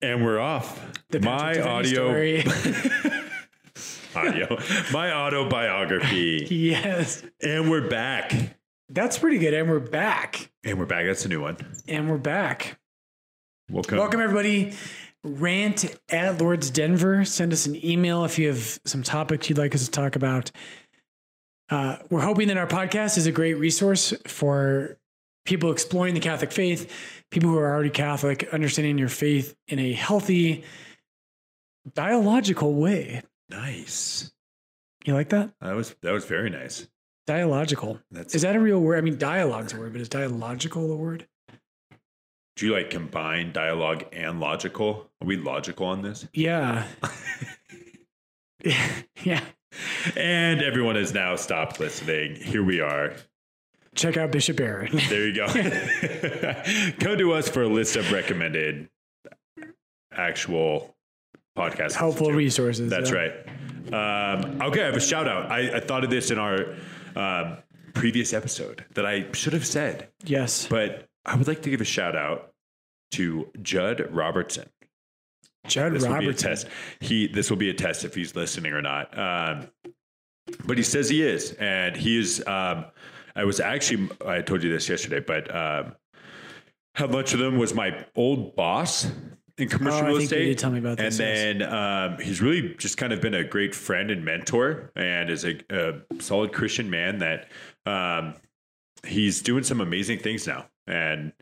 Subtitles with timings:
[0.00, 0.92] And we're off.
[1.10, 2.08] The my audio,
[4.14, 4.58] audio,
[4.92, 6.46] my autobiography.
[6.50, 8.32] yes, And we're back.
[8.88, 9.54] that's pretty good.
[9.54, 10.50] And we're back.
[10.64, 11.04] And we're back.
[11.06, 11.56] That's a new one.
[11.88, 12.78] And we're back.
[13.70, 13.98] Welcome.
[13.98, 14.72] Welcome everybody.
[15.24, 17.24] Rant at Lourdes Denver.
[17.24, 20.52] Send us an email if you have some topics you'd like us to talk about.
[21.70, 24.96] Uh, we're hoping that our podcast is a great resource for
[25.48, 26.92] people exploring the Catholic faith,
[27.30, 30.62] people who are already Catholic, understanding your faith in a healthy,
[31.94, 33.22] dialogical way.
[33.48, 34.30] Nice.
[35.06, 35.50] You like that?
[35.62, 36.86] That was that was very nice.
[37.26, 37.98] Dialogical.
[38.10, 38.98] That's Is that a real word?
[38.98, 41.26] I mean, dialogue's a word, but is dialogical a word?
[42.56, 45.08] do you like combine dialogue and logical?
[45.22, 46.26] Are we logical on this?
[46.34, 46.84] Yeah.
[49.22, 49.40] yeah.
[50.16, 52.34] And everyone has now stopped listening.
[52.34, 53.14] Here we are.
[53.98, 54.96] Check out Bishop Barron.
[55.08, 55.46] There you go.
[57.00, 58.88] Come to us for a list of recommended
[60.12, 60.94] actual
[61.56, 61.94] podcasts.
[61.94, 62.88] Helpful resources.
[62.90, 63.16] That's yeah.
[63.16, 63.32] right.
[63.88, 65.50] Um, okay, I have a shout out.
[65.50, 66.76] I, I thought of this in our
[67.16, 67.56] um,
[67.94, 70.68] previous episode that I should have said, Yes.
[70.68, 72.52] but I would like to give a shout out
[73.12, 74.68] to Judd Robertson.
[75.66, 76.48] Judd This will be a Robertson.
[76.50, 76.68] test.
[77.00, 79.18] He this will be a test if he's listening or not.
[79.18, 79.68] Um,
[80.64, 82.46] but he says he is, and he is.
[82.46, 82.84] Um,
[83.38, 85.94] I was actually I told you this yesterday, but um,
[86.96, 87.56] had lunch with him.
[87.56, 89.06] Was my old boss
[89.56, 90.58] in commercial Oh, I real think you estate.
[90.58, 91.58] tell me about and this, yes.
[91.58, 95.44] then um, he's really just kind of been a great friend and mentor, and is
[95.44, 97.48] a, a solid Christian man that
[97.86, 98.34] um,
[99.06, 100.66] he's doing some amazing things now.
[100.88, 101.32] And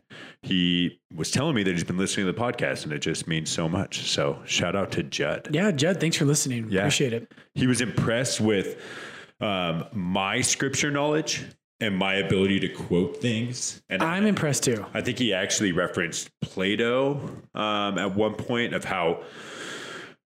[0.41, 3.49] he was telling me that he's been listening to the podcast, and it just means
[3.49, 4.09] so much.
[4.09, 5.47] So shout out to Judd.
[5.51, 6.67] Yeah, Judd, thanks for listening.
[6.69, 6.81] Yeah.
[6.81, 7.31] Appreciate it.
[7.55, 8.79] He was impressed with
[9.39, 11.45] um, my scripture knowledge
[11.79, 13.81] and my ability to quote things.
[13.89, 14.85] And I'm impressed too.
[14.93, 19.23] I think he actually referenced Plato um, at one point of how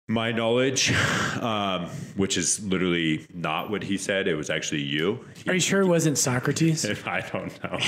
[0.08, 0.92] my knowledge,
[1.40, 5.24] um, which is literally not what he said, it was actually you.
[5.46, 6.84] Are you sure it wasn't Socrates?
[7.06, 7.78] I don't know.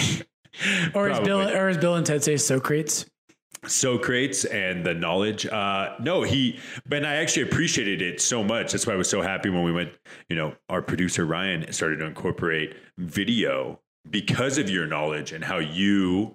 [0.94, 3.06] Or is Bill or is Bill and Ted say Socrates?
[3.66, 5.46] Socrates and the knowledge.
[5.46, 8.72] Uh, no, he, but I actually appreciated it so much.
[8.72, 9.92] That's why I was so happy when we went,
[10.28, 13.80] you know, our producer Ryan started to incorporate video
[14.10, 16.34] because of your knowledge and how you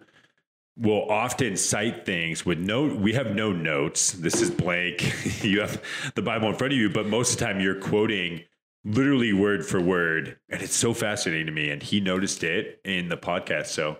[0.77, 4.13] will often cite things with no, we have no notes.
[4.13, 5.43] This is blank.
[5.43, 5.81] you have
[6.15, 8.43] the Bible in front of you, but most of the time you're quoting
[8.85, 10.37] literally word for word.
[10.49, 11.69] And it's so fascinating to me.
[11.69, 13.67] And he noticed it in the podcast.
[13.67, 13.97] So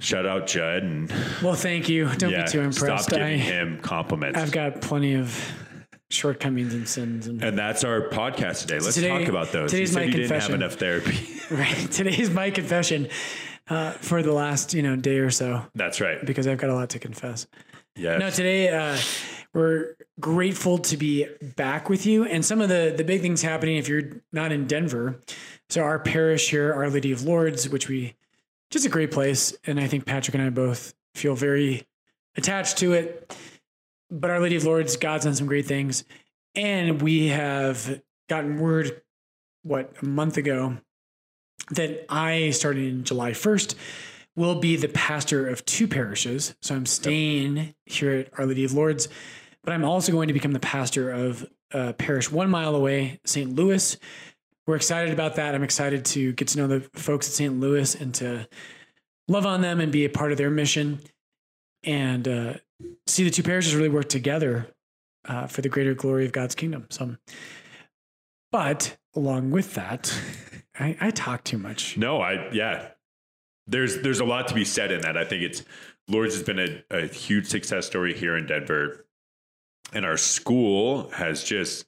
[0.00, 1.12] shout out Judd and
[1.42, 2.08] Well, thank you.
[2.16, 3.04] Don't yeah, be too impressed.
[3.04, 4.38] Stop giving I, him compliments.
[4.38, 5.36] I've got plenty of
[6.10, 7.26] shortcomings and sins.
[7.26, 8.78] And and that's our podcast today.
[8.78, 9.70] Let's Today- talk about those.
[9.70, 11.18] today's my you didn't have enough therapy.
[11.50, 13.08] right, today's my confession
[13.68, 16.24] uh, for the last you know day or so that's right.
[16.24, 17.46] because I've got a lot to confess.
[17.96, 18.18] Yeah.
[18.18, 18.98] No, today uh,
[19.52, 21.26] we're grateful to be
[21.56, 24.66] back with you, and some of the the big things happening if you're not in
[24.66, 25.20] Denver.
[25.70, 28.14] So our parish here, Our Lady of Lourdes, which we
[28.74, 31.86] just a great place, and I think Patrick and I both feel very
[32.36, 33.32] attached to it.
[34.10, 36.04] But Our Lady of Lourdes, God's done some great things,
[36.56, 39.00] and we have gotten word
[39.62, 40.78] what a month ago
[41.70, 43.76] that I started in July first
[44.34, 46.56] will be the pastor of two parishes.
[46.60, 49.06] So I'm staying here at Our Lady of Lourdes,
[49.62, 53.54] but I'm also going to become the pastor of a parish one mile away, St.
[53.54, 53.96] Louis.
[54.66, 55.54] We're excited about that.
[55.54, 57.60] I'm excited to get to know the folks at St.
[57.60, 58.48] Louis and to
[59.28, 61.00] love on them and be a part of their mission
[61.82, 62.54] and uh,
[63.06, 64.68] see the two parishes really work together
[65.26, 66.86] uh, for the greater glory of God's kingdom.
[66.90, 67.16] So,
[68.50, 70.18] but along with that,
[70.78, 71.96] I, I talk too much.
[71.96, 72.88] no, I yeah.
[73.66, 75.16] There's there's a lot to be said in that.
[75.16, 75.62] I think it's
[76.08, 79.06] Lourdes has been a, a huge success story here in Denver.
[79.92, 81.86] And our school has just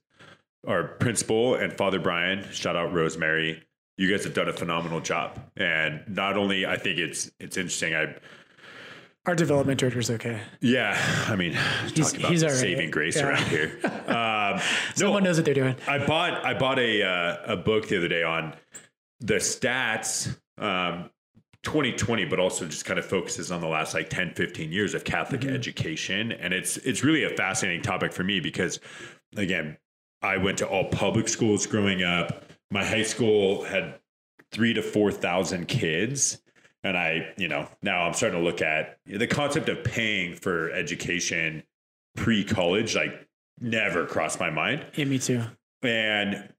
[0.66, 3.62] our principal and Father Brian, shout out Rosemary.
[3.98, 5.40] You guys have done a phenomenal job.
[5.56, 7.94] And not only I think it's it's interesting.
[7.94, 8.14] I
[9.26, 10.40] Our development director's okay.
[10.60, 10.96] yeah,
[11.28, 11.52] I mean,
[11.94, 12.52] He's- talk about he's right.
[12.52, 13.28] saving grace Yeah.
[13.28, 13.78] around here.
[14.06, 14.60] Um,
[14.94, 15.74] Someone knows what they're doing.
[15.88, 18.54] I bought I bought a uh, a book the other day on
[19.20, 21.10] the stats um
[21.64, 25.02] 2020 but also just kind of focuses on the last like 10 15 years of
[25.04, 28.78] Catholic education and it's it's really a fascinating topic for me because
[29.36, 29.76] again
[30.26, 33.94] I went to all public schools growing up my high school had
[34.52, 36.42] 3 to 4,000 kids
[36.82, 40.70] and I you know now I'm starting to look at the concept of paying for
[40.72, 41.62] education
[42.16, 43.26] pre college like
[43.60, 45.42] never crossed my mind Yeah, me too.
[45.82, 46.52] and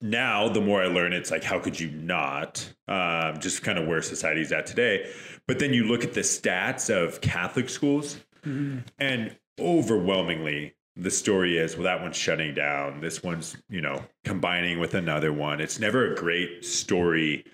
[0.00, 2.72] now the more I learn, it's like, how could you not?
[2.86, 5.10] Um, just kind of where society's at today.
[5.48, 11.76] But then you look at the stats of Catholic schools, and overwhelmingly the story is
[11.76, 13.00] well that one's shutting down.
[13.00, 15.60] This one's you know combining with another one.
[15.60, 17.44] It's never a great story.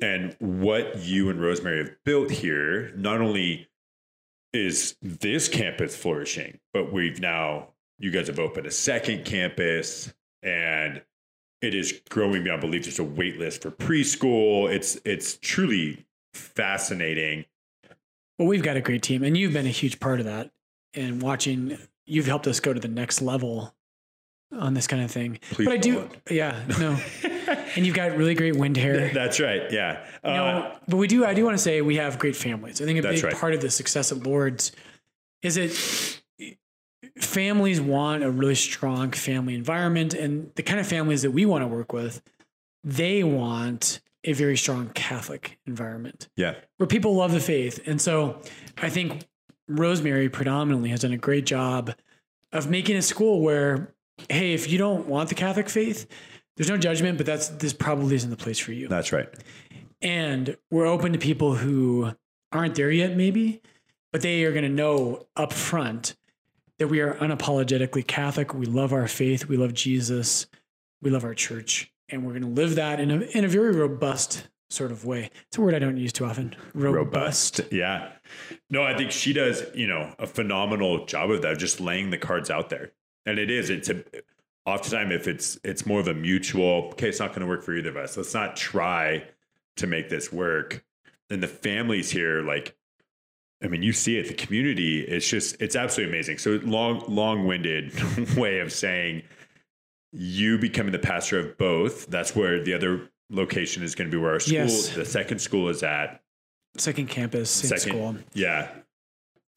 [0.00, 3.68] And what you and rosemary have built here not only
[4.52, 7.68] is this campus flourishing but we've now
[7.98, 10.12] you guys have opened a second campus
[10.42, 11.02] and
[11.64, 12.84] it is growing beyond belief.
[12.84, 14.70] There's a wait list for preschool.
[14.70, 16.04] It's it's truly
[16.34, 17.46] fascinating.
[18.38, 20.50] Well, we've got a great team, and you've been a huge part of that.
[20.92, 23.74] And watching, you've helped us go to the next level
[24.52, 25.38] on this kind of thing.
[25.50, 26.18] Please but I do, don't.
[26.30, 26.98] yeah, no.
[27.76, 29.10] and you've got really great wind hair.
[29.12, 31.24] that's right yeah uh, No, but we do.
[31.24, 32.80] I do want to say we have great families.
[32.80, 33.34] I think a big right.
[33.34, 34.72] part of the success at Lourdes
[35.42, 36.20] is that
[37.20, 41.62] families want a really strong family environment, and the kind of families that we want
[41.62, 42.22] to work with,
[42.82, 47.80] they want a very strong Catholic environment yeah where people love the faith.
[47.86, 48.40] And so,
[48.78, 49.26] I think
[49.68, 51.94] Rosemary predominantly has done a great job
[52.52, 53.94] of making a school where,
[54.28, 56.06] hey, if you don't want the Catholic faith,
[56.56, 58.88] there's no judgment, but that's this probably isn't the place for you.
[58.88, 59.28] That's right.
[60.02, 62.12] And we're open to people who
[62.52, 63.60] aren't there yet maybe
[64.14, 66.14] but they are going to know up front
[66.78, 68.54] that we are unapologetically catholic.
[68.54, 69.48] We love our faith.
[69.48, 70.46] We love jesus.
[71.02, 71.92] We love our church.
[72.08, 75.30] And we're going to live that in a, in a very robust sort of way
[75.46, 78.10] it's a word i don't use too often robust, Yeah.
[78.70, 82.18] No, I think she does, you know, a phenomenal job of that, just laying the
[82.18, 82.92] cards out there.
[83.26, 84.02] And it is, it's a
[84.66, 87.74] oftentimes if it's it's more of a mutual, okay, it's not going to work for
[87.76, 88.16] either of us.
[88.16, 89.24] Let's not try
[89.76, 90.84] to make this work.
[91.30, 92.76] And the families here, like,
[93.62, 96.38] I mean, you see it, the community, it's just, it's absolutely amazing.
[96.38, 99.22] So long, long-winded way of saying
[100.12, 102.06] you becoming the pastor of both.
[102.06, 104.90] That's where the other location is going to be where our school, Yes.
[104.90, 106.20] the second school is at.
[106.76, 108.68] second campus Second, school yeah,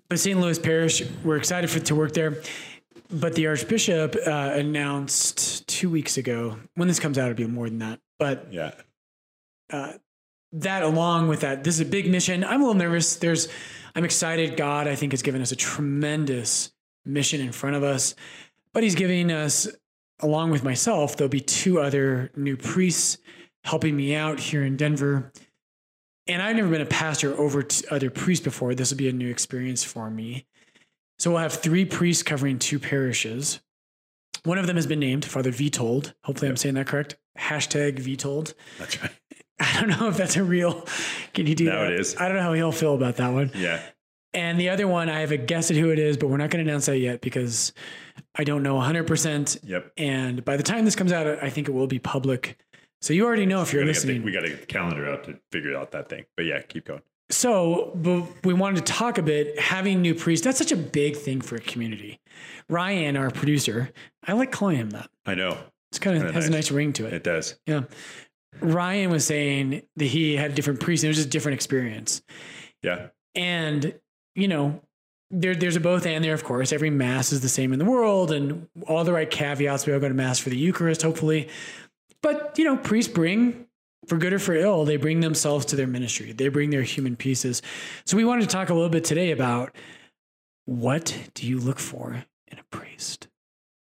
[0.09, 2.41] but st louis parish we're excited for to work there
[3.09, 7.69] but the archbishop uh, announced two weeks ago when this comes out it'll be more
[7.69, 8.71] than that but yeah.
[10.53, 12.43] that along with that, this is a big mission.
[12.43, 13.17] I'm a little nervous.
[13.17, 13.47] There's,
[13.95, 14.55] I'm excited.
[14.57, 16.71] God, I think, has given us a tremendous
[17.05, 18.15] mission in front of us,
[18.73, 19.67] but He's giving us,
[20.19, 23.17] along with myself, there'll be two other new priests
[23.67, 25.31] helping me out here in Denver.
[26.27, 28.73] And I've never been a pastor over to other priests before.
[28.73, 30.45] This will be a new experience for me.
[31.19, 33.59] So we'll have three priests covering two parishes.
[34.43, 36.13] One of them has been named Father Vitold.
[36.23, 37.17] Hopefully, I'm saying that correct.
[37.37, 38.53] Hashtag Vitold.
[38.77, 39.11] That's right.
[39.59, 40.85] I don't know if that's a real.
[41.33, 41.93] Can you do No, that?
[41.93, 42.15] it is.
[42.17, 43.51] I don't know how he'll feel about that one.
[43.55, 43.81] Yeah.
[44.33, 46.51] And the other one, I have a guess at who it is, but we're not
[46.51, 47.73] going to announce that yet because
[48.35, 49.59] I don't know 100%.
[49.63, 49.91] Yep.
[49.97, 52.59] And by the time this comes out, I think it will be public.
[53.01, 54.23] So you already know if you're We gotta, the, listening.
[54.23, 56.25] we got to get the calendar out to figure out that thing.
[56.35, 57.01] But yeah, keep going.
[57.29, 60.43] So, but we wanted to talk a bit having new priests.
[60.45, 62.19] That's such a big thing for a community.
[62.69, 63.91] Ryan, our producer,
[64.25, 65.09] I like calling him that.
[65.25, 65.57] I know
[65.91, 66.69] It's kind of has a nice.
[66.69, 67.13] nice ring to it.
[67.13, 67.55] it does.
[67.67, 67.83] Yeah.
[68.61, 71.03] Ryan was saying that he had different priests.
[71.03, 72.21] And it was just a different experience.
[72.81, 73.07] Yeah.
[73.35, 73.93] And,
[74.35, 74.81] you know,
[75.29, 76.71] there, there's a both and there, of course.
[76.71, 79.85] Every mass is the same in the world and all the right caveats.
[79.85, 81.49] We all go to mass for the Eucharist, hopefully.
[82.21, 83.67] But, you know, priests bring,
[84.07, 86.31] for good or for ill, they bring themselves to their ministry.
[86.31, 87.61] They bring their human pieces.
[88.05, 89.75] So we wanted to talk a little bit today about
[90.65, 93.27] what do you look for in a priest?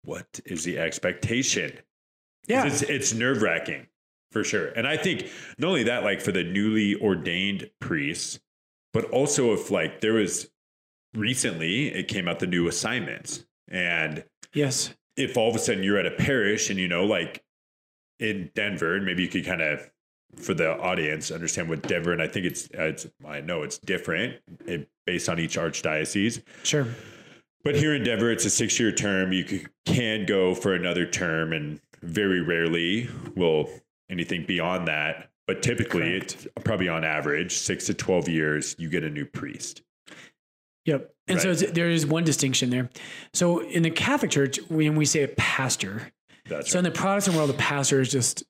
[0.03, 1.79] What is the expectation?
[2.47, 2.67] Yeah.
[2.67, 3.87] It's, it's nerve wracking
[4.33, 4.67] for sure.
[4.69, 8.41] And I think not only that, like for the newly ordained priests,
[8.93, 10.51] but also if like there was
[11.15, 13.45] recently, it came out the new assignments.
[13.69, 14.93] And Yes.
[15.17, 17.44] if all of a sudden you're at a parish and you know, like
[18.19, 19.91] in Denver, and maybe you could kind of,
[20.37, 23.79] for the audience, understand what Denver, and I think it's, uh, it's I know it's
[23.79, 26.43] different it, based on each archdiocese.
[26.63, 26.87] Sure.
[27.63, 29.33] But here in Denver, it's a six year term.
[29.33, 33.71] You can go for another term, and very rarely will
[34.11, 35.31] anything beyond that.
[35.47, 39.83] But typically, it's probably on average, six to 12 years, you get a new priest.
[40.87, 41.15] Yep.
[41.29, 41.63] And so Right.
[41.63, 42.91] it's, there is one distinction there.
[43.33, 46.13] So in the Catholic Church, when we say a pastor,
[46.49, 48.45] That's so in the Protestant world, a pastor is just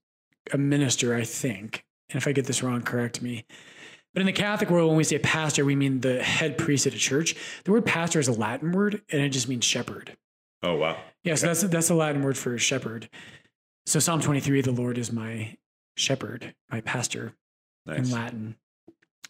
[0.52, 1.84] a minister, I think.
[2.10, 3.44] And if I get this wrong, correct me.
[4.12, 6.94] But in the Catholic world, when we say pastor, we mean the head priest at
[6.94, 7.34] a church.
[7.64, 10.16] The word pastor is a Latin word, and it just means shepherd.
[10.62, 10.96] Oh, wow.
[11.24, 13.08] Yeah, so that's that's the Latin word for shepherd.
[13.86, 15.56] So Psalm 23, the Lord is my
[15.96, 17.34] shepherd, my pastor
[17.86, 17.98] nice.
[17.98, 18.56] in Latin.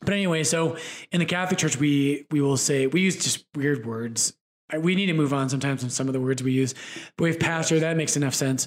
[0.00, 0.76] But anyway, so
[1.12, 4.34] in the Catholic Church, we we will say we use just weird words.
[4.78, 6.74] We need to move on sometimes on some of the words we use.
[7.16, 8.66] But we have pastor, that makes enough sense.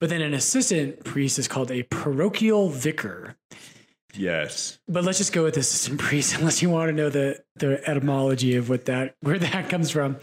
[0.00, 3.36] But then an assistant priest is called a parochial vicar.
[4.14, 4.78] Yes.
[4.88, 8.56] But let's just go with assistant priest, unless you want to know the the etymology
[8.56, 10.16] of what that where that comes from.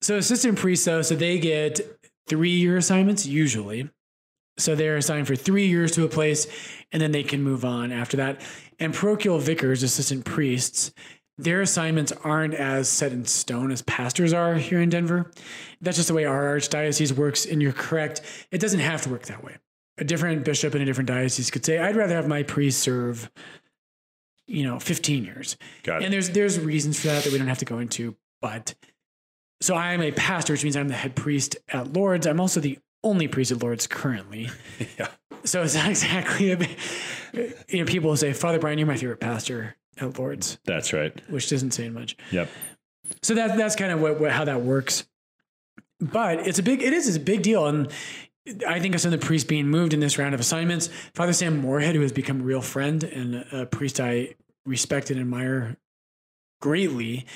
[0.00, 1.80] So assistant priests, though, so they get
[2.28, 3.90] three year assignments usually.
[4.58, 6.46] So they're assigned for three years to a place,
[6.90, 8.42] and then they can move on after that.
[8.78, 10.92] And parochial vicars, assistant priests,
[11.42, 15.30] their assignments aren't as set in stone as pastors are here in Denver.
[15.80, 17.46] That's just the way our archdiocese works.
[17.46, 19.56] And you're correct; it doesn't have to work that way.
[19.98, 23.30] A different bishop in a different diocese could say, "I'd rather have my priest serve."
[24.48, 25.56] You know, 15 years.
[25.82, 26.04] Got it.
[26.06, 28.74] And there's there's reasons for that that we don't have to go into, but
[29.60, 32.26] so I am a pastor, which means I'm the head priest at Lourdes.
[32.26, 34.50] I'm also the only priest at Lourdes currently.
[34.98, 35.08] yeah.
[35.44, 36.58] So it's not exactly a,
[37.68, 41.12] you know, people will say, Father Brian, you're my favorite pastor at Lourdes, That's right.
[41.30, 42.16] which doesn't say much.
[42.30, 42.48] Yep.
[43.22, 45.06] So that that's kind of what, what how that works.
[46.00, 47.66] But it's a big it is it's a big deal.
[47.66, 47.90] And
[48.66, 50.88] I think of some of the priests being moved in this round of assignments.
[51.14, 54.34] Father Sam Moorhead, who has become a real friend and a priest I
[54.64, 55.76] respect and admire
[56.60, 57.26] greatly,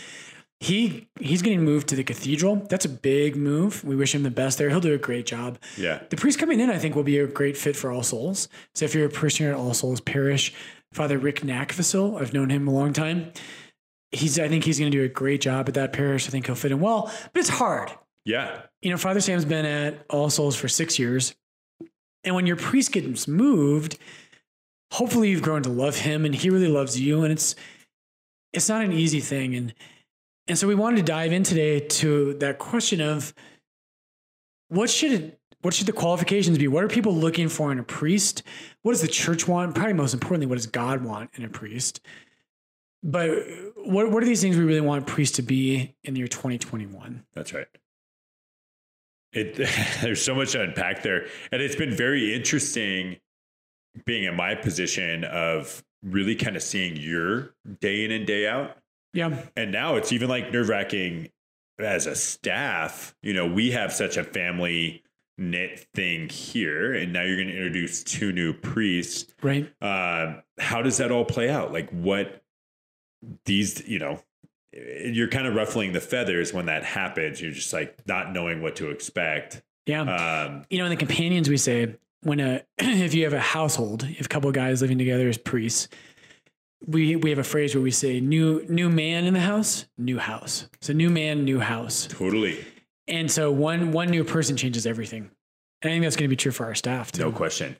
[0.59, 2.57] he he's getting moved to the cathedral.
[2.57, 3.85] That's a big move.
[3.85, 4.71] We wish him the best there.
[4.71, 5.59] He'll do a great job.
[5.77, 6.03] Yeah.
[6.09, 8.49] The priest coming in, I think, will be a great fit for All Souls.
[8.75, 10.55] So if you're a parishioner at All Souls Parish,
[10.97, 13.31] Father Rick Knackvissel, I've known him a long time.
[14.11, 16.27] He's I think he's going to do a great job at that parish.
[16.27, 17.93] I think he'll fit in well, but it's hard.
[18.25, 18.63] Yeah.
[18.81, 21.35] You know, Father Sam's been at All Souls for six years.
[22.25, 23.99] And when your priest gets moved,
[24.91, 27.25] hopefully you've grown to love him and he really loves you.
[27.25, 27.55] And it's
[28.55, 29.55] it's not an easy thing.
[29.55, 29.75] And
[30.49, 33.35] and so we wanted to dive in today to that question of
[34.69, 36.69] what should it what should the qualifications be?
[36.69, 38.45] What are people looking for in a priest?
[38.83, 39.75] What does the church want?
[39.75, 41.99] Probably most importantly, what does God want in a priest?
[43.03, 43.31] But
[43.75, 47.25] what what are these things we really want priests to be in the year 2021?
[47.35, 47.67] That's right.
[49.33, 49.57] It
[50.03, 53.17] there's so much to unpack there, and it's been very interesting
[54.05, 58.77] being in my position of really kind of seeing your day in and day out.
[59.15, 59.37] Yeah.
[59.57, 61.31] And now it's even like nerve wracking
[61.81, 63.17] as a staff.
[63.21, 65.03] You know, we have such a family
[65.39, 69.35] knit thing here, and now you're going to introduce two new priests.
[69.43, 69.71] Right.
[69.81, 71.73] Uh, how does that all play out?
[71.73, 72.43] Like, what
[73.45, 74.21] these, you know,
[74.73, 77.41] you're kind of ruffling the feathers when that happens.
[77.41, 79.63] You're just like not knowing what to expect.
[79.87, 80.03] Yeah.
[80.03, 84.05] Um, you know, in the companions, we say when a if you have a household,
[84.05, 85.89] if a couple of guys living together as priests,
[86.87, 90.19] we we have a phrase where we say new new man in the house, new
[90.19, 90.69] house.
[90.81, 92.07] So new man, new house.
[92.07, 92.65] totally.
[93.09, 95.31] And so one one new person changes everything.
[95.83, 97.23] And I think that's going to be true for our staff too.
[97.23, 97.77] No question.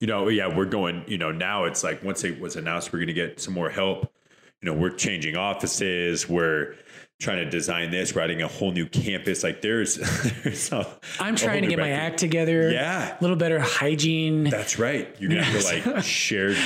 [0.00, 2.98] You know, yeah, we're going, you know, now it's like once it was announced we're
[2.98, 4.12] going to get some more help,
[4.60, 6.74] you know, we're changing offices, we're
[7.20, 9.42] trying to design this, writing a whole new campus.
[9.42, 9.96] Like there's,
[10.42, 10.86] there's a,
[11.18, 12.70] I'm trying to get my act together.
[12.70, 13.16] Yeah.
[13.18, 14.44] A little better hygiene.
[14.44, 15.14] That's right.
[15.18, 16.58] You're going to have to like shared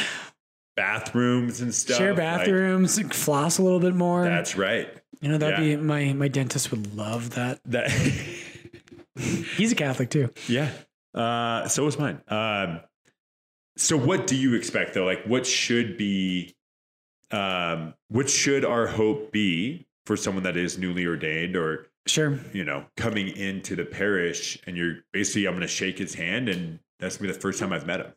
[0.76, 1.98] bathrooms and stuff.
[1.98, 4.24] Share Like, bathrooms, floss a little bit more.
[4.24, 4.88] that's right.
[5.20, 5.76] You know, that'd yeah.
[5.76, 7.60] be my my dentist would love that.
[7.66, 7.90] That,
[9.56, 10.30] He's a Catholic too.
[10.48, 10.70] yeah.
[11.14, 12.20] Uh, so was mine.
[12.28, 12.80] Um,
[13.76, 15.04] so what do you expect though?
[15.04, 16.54] Like what should be,
[17.30, 22.38] um, what should our hope be for someone that is newly ordained or, Sure.
[22.52, 26.48] you know, coming into the parish and you're basically, I'm going to shake his hand
[26.48, 28.12] and that's gonna be the first time I've met him.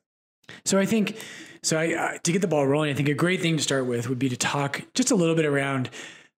[0.66, 1.18] So I think,
[1.64, 3.86] so I, uh, to get the ball rolling, I think a great thing to start
[3.86, 5.90] with would be to talk just a little bit around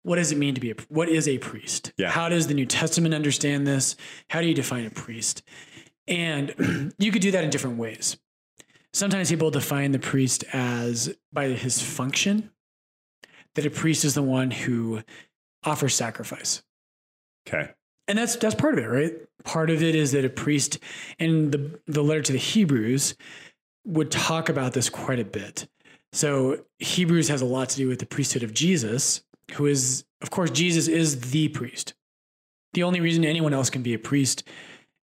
[0.04, 1.94] what does it mean to be a, what is a priest?
[1.98, 2.10] Yeah.
[2.10, 3.96] How does the New Testament understand this?
[4.30, 5.44] How do you define a priest?
[6.08, 8.18] And you could do that in different ways.
[8.94, 12.52] Sometimes people define the priest as by his function,
[13.56, 15.02] that a priest is the one who
[15.64, 16.64] offers sacrifice.
[17.48, 17.72] Okay.
[18.08, 19.14] And that's that's part of it, right?
[19.44, 20.80] Part of it is that a priest
[21.18, 23.16] in the the letter to the Hebrews
[23.86, 25.68] would talk about this quite a bit.
[26.12, 29.22] So Hebrews has a lot to do with the priesthood of Jesus,
[29.52, 31.94] who is of course Jesus is the priest.
[32.74, 34.44] The only reason anyone else can be a priest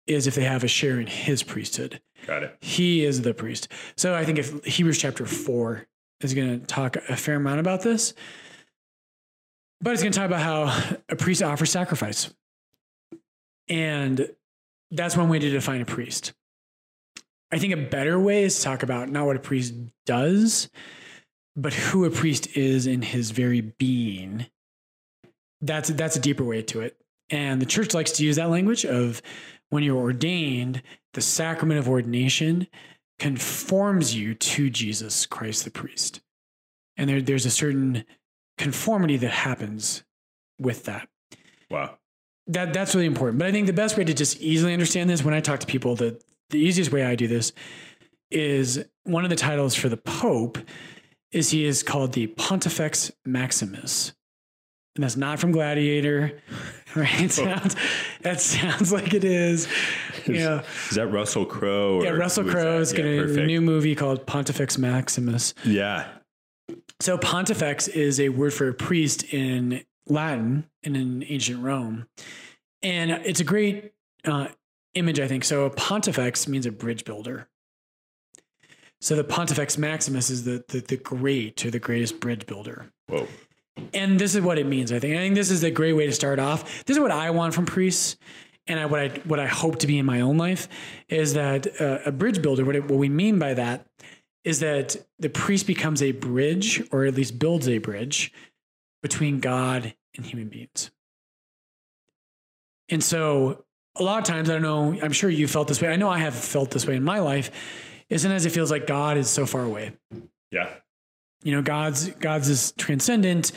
[0.07, 2.01] is if they have a share in his priesthood.
[2.25, 2.57] Got it.
[2.61, 3.67] He is the priest.
[3.95, 5.87] So I think if Hebrews chapter 4
[6.21, 8.13] is going to talk a fair amount about this.
[9.79, 12.31] But it's going to talk about how a priest offers sacrifice.
[13.67, 14.29] And
[14.91, 16.33] that's one way to define a priest.
[17.51, 19.73] I think a better way is to talk about not what a priest
[20.05, 20.69] does,
[21.55, 24.47] but who a priest is in his very being.
[25.61, 26.97] That's that's a deeper way to it.
[27.29, 29.21] And the church likes to use that language of
[29.69, 30.81] when you're ordained,
[31.13, 32.67] the sacrament of ordination
[33.19, 36.21] conforms you to Jesus Christ the priest.
[36.97, 38.03] And there, there's a certain
[38.57, 40.03] conformity that happens
[40.59, 41.07] with that.
[41.69, 41.97] Wow.
[42.47, 43.39] That that's really important.
[43.39, 45.67] But I think the best way to just easily understand this when I talk to
[45.67, 47.53] people, the the easiest way I do this
[48.29, 50.57] is one of the titles for the Pope
[51.31, 54.13] is he is called the Pontifex Maximus.
[54.95, 56.39] and that's not from Gladiator,
[56.95, 57.21] right?
[57.21, 57.75] It sounds,
[58.21, 59.67] that sounds like it is.
[60.25, 62.03] You know, Is that Russell Crowe?
[62.03, 65.53] yeah, Russell is Crowe is Yeah, going to a new movie called Pontifex Maximus.
[65.65, 66.07] Yeah.
[66.99, 72.07] So Pontifex is a word for a priest in Latin and in ancient Rome,
[72.83, 73.93] and it's a great
[74.25, 74.47] uh,
[74.93, 75.43] image, I think.
[75.45, 77.47] So a pontifex means a bridge builder.
[79.01, 82.91] So the Pontifex Maximus is the the, the great or the greatest bridge builder.
[83.07, 83.27] Whoa.
[83.93, 84.91] And this is what it means.
[84.91, 85.15] I think.
[85.15, 86.85] I think this is a great way to start off.
[86.85, 88.17] This is what I want from priests,
[88.67, 90.69] and I, what I what I hope to be in my own life
[91.09, 92.63] is that uh, a bridge builder.
[92.63, 93.87] What it, what we mean by that
[94.43, 98.31] is that the priest becomes a bridge, or at least builds a bridge
[99.01, 100.91] between God and human beings.
[102.89, 103.65] And so,
[103.95, 104.99] a lot of times, I don't know.
[105.01, 105.87] I'm sure you felt this way.
[105.87, 107.49] I know I have felt this way in my life.
[108.11, 109.93] Is sometimes it feels like God is so far away
[110.51, 110.69] Yeah.
[111.43, 113.51] you know god's god's this transcendent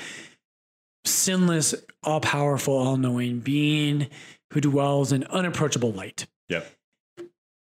[1.04, 4.08] sinless all-powerful all-knowing being
[4.52, 6.66] who dwells in unapproachable light Yep.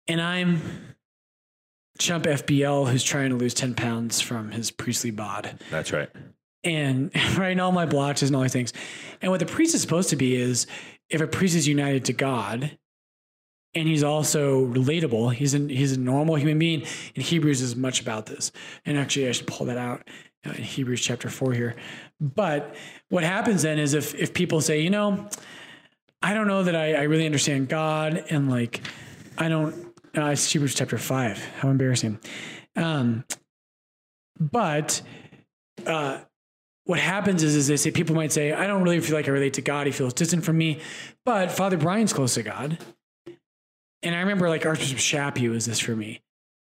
[0.09, 0.61] and i'm
[1.99, 6.09] chump fbl who's trying to lose 10 pounds from his priestly bod That's right.
[6.65, 8.73] and right all my blotches and all these things
[9.21, 10.67] and what the priest is supposed to be is
[11.11, 12.79] if a priest is united to god
[13.75, 18.01] and he's also relatable he's an he's a normal human being and hebrews is much
[18.01, 18.53] about this
[18.85, 20.07] and actually i should pull that out
[20.47, 21.77] uh, in hebrews chapter 4 here
[22.21, 22.75] but
[23.09, 25.29] what happens then is if if people say you know
[26.23, 28.81] i don't know that i, I really understand god and like
[29.39, 29.75] i don't
[30.17, 32.19] uh, it's hebrews chapter 5 how embarrassing
[32.77, 33.25] um
[34.39, 35.03] but
[35.87, 36.21] uh
[36.85, 39.31] what happens is, is they say people might say, I don't really feel like I
[39.31, 39.87] relate to God.
[39.87, 40.81] He feels distant from me.
[41.25, 42.79] But Father Brian's close to God.
[44.03, 46.23] And I remember like Archbishop Chaput is this for me.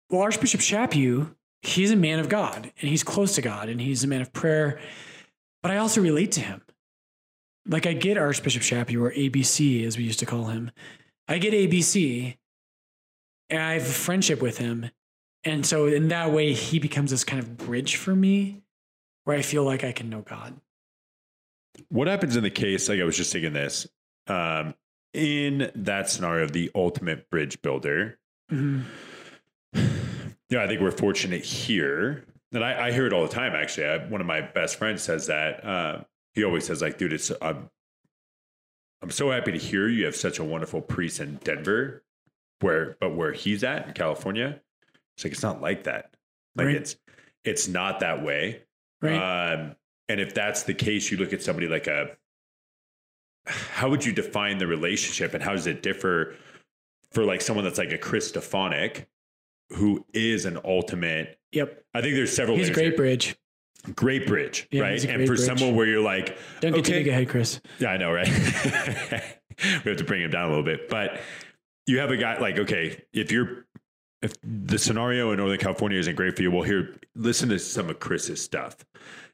[0.08, 4.02] Well, Archbishop Chaput, he's a man of God and he's close to God and he's
[4.02, 4.80] a man of prayer.
[5.62, 6.62] But I also relate to him.
[7.66, 10.70] Like I get Archbishop Chaput or ABC as we used to call him.
[11.28, 12.36] I get ABC
[13.48, 14.90] and I have a friendship with him.
[15.44, 18.62] And so in that way, he becomes this kind of bridge for me
[19.24, 20.54] where I feel like I can know God.
[21.88, 23.86] What happens in the case, like I was just thinking this,
[24.26, 24.74] um,
[25.12, 28.18] in that scenario of the ultimate bridge builder,
[28.50, 28.84] Mhm.
[30.48, 32.24] yeah, I think we're fortunate here.
[32.52, 33.86] And I, I hear it all the time, actually.
[33.86, 35.64] I, one of my best friends says that.
[35.64, 36.00] Uh,
[36.34, 37.70] he always says, like, dude, it's, I'm,
[39.02, 42.02] I'm so happy to hear you have such a wonderful priest in Denver,
[42.60, 44.60] where, but where he's at in California,
[45.16, 46.14] it's like, it's not like that.
[46.56, 46.76] Like, Right.
[46.76, 46.96] it's,
[47.44, 48.62] it's not that way.
[49.00, 49.52] Right?
[49.54, 49.76] Um,
[50.08, 52.16] and if that's the case, you look at somebody like a,
[53.46, 56.36] how would you define the relationship and how does it differ
[57.12, 59.06] for like someone that's like a Chris Stefanick,
[59.70, 61.38] who is an ultimate?
[61.52, 61.84] yep.
[61.94, 62.56] I think there's several.
[62.56, 63.36] He's a layers great bridge.
[63.96, 65.04] great bridge, Yeah, right?
[65.04, 65.40] a And for bridge.
[65.40, 67.60] someone where you're like, Don't get too big ahead, Chris.
[67.78, 68.28] yeah, I know, right?
[69.84, 71.20] we have to bring him down a little bit, but
[71.86, 73.66] you have a guy like, okay, if you're
[74.22, 77.88] if the scenario in Northern California isn't great for you, well, here, listen to some
[77.88, 78.76] of Chris's stuff.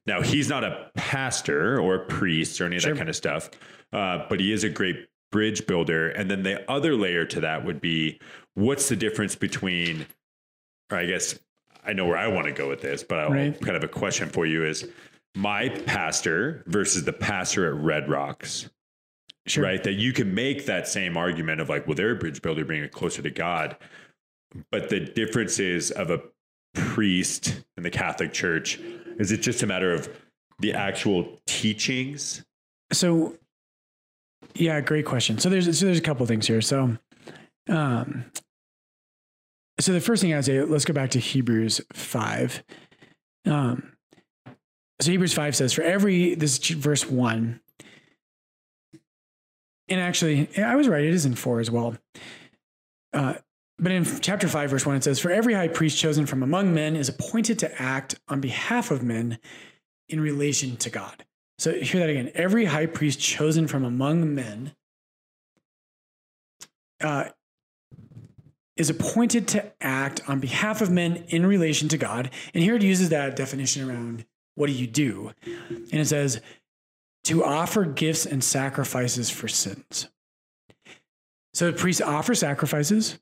[0.07, 2.92] Now, he's not a pastor or a priest or any of Sure.
[2.92, 3.51] that kind of stuff,
[3.92, 6.11] uh, but he is a great bridge builder.
[6.11, 8.18] And then the other layer to that would be
[8.55, 10.07] what's the difference between,
[10.90, 11.38] or I guess
[11.85, 13.61] I know where I want to go with this, but I'll Right.
[13.61, 14.88] kind of a question for you is
[15.35, 18.68] my pastor versus the pastor at Red Rocks
[19.46, 19.62] Sure.
[19.62, 19.83] right?
[19.85, 22.85] That you can make that same argument of like, well, they're a bridge builder bringing
[22.85, 23.77] it closer to God.
[24.72, 26.22] But the difference is of a
[26.75, 28.79] priest in the Catholic Church,
[29.18, 30.09] is it just a matter of
[30.59, 32.44] the actual teachings?
[32.92, 33.37] So,
[34.59, 35.38] yeah, great question.
[35.38, 36.61] So there's so there's a couple things here.
[36.61, 36.97] So,
[37.69, 38.25] um,
[39.79, 42.64] so the first thing I would say, let's go back to Hebrews five.
[43.45, 43.92] Um,
[45.01, 47.61] so Hebrews five says, "For every this is verse one."
[49.88, 51.05] And actually, I was right.
[51.05, 51.97] It is in four as well.
[53.12, 53.35] Uh,
[53.79, 56.73] but in chapter 5, verse 1, it says, For every high priest chosen from among
[56.73, 59.38] men is appointed to act on behalf of men
[60.09, 61.26] in relation to God.
[61.59, 62.31] So hear that again.
[62.35, 64.75] Every high priest chosen from among men
[67.01, 67.31] uh,
[68.77, 72.31] is appointed to act on behalf of men in relation to God.
[72.53, 75.33] And here it uses that definition around what do you do?
[75.45, 76.40] And it says,
[77.25, 80.09] to offer gifts and sacrifices for sins.
[81.55, 83.19] So the priest offers sacrifices.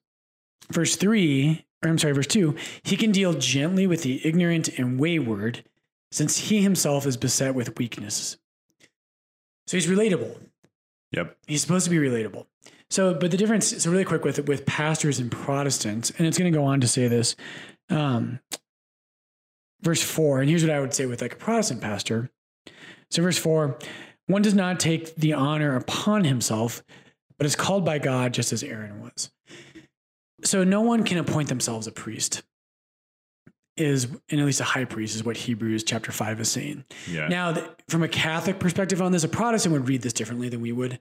[0.72, 4.98] Verse three, or I'm sorry, verse two, he can deal gently with the ignorant and
[4.98, 5.64] wayward,
[6.14, 8.38] since he himself is beset with weakness.
[9.66, 10.38] So he's relatable.
[11.10, 11.36] Yep.
[11.48, 12.46] He's supposed to be relatable.
[12.88, 16.52] So, but the difference, so really quick with with pastors and Protestants, and it's going
[16.52, 17.34] to go on to say this,
[17.90, 18.38] um,
[19.82, 22.30] verse four, and here's what I would say with like a Protestant pastor.
[23.10, 23.76] So, verse four,
[24.26, 26.84] One does not take the honor upon himself,
[27.38, 29.32] but is called by God just as Aaron was.
[30.44, 32.44] So no one can appoint themselves a priest.
[33.76, 36.84] Is and at least a high priest is what Hebrews chapter five is saying.
[37.10, 37.26] Yeah.
[37.26, 40.60] Now, th- from a Catholic perspective on this, a Protestant would read this differently than
[40.60, 41.00] we would.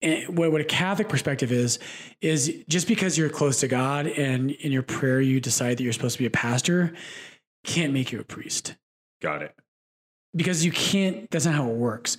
[0.00, 1.78] And what, what a Catholic perspective is,
[2.20, 5.92] is just because you're close to God and in your prayer you decide that you're
[5.92, 6.92] supposed to be a pastor,
[7.64, 8.74] can't make you a priest
[9.20, 9.54] Got it.
[10.34, 12.16] because you can't, that's not how it works.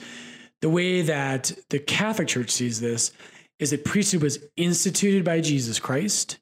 [0.62, 3.12] The way that the Catholic Church sees this
[3.60, 6.40] is that priesthood was instituted by Jesus Christ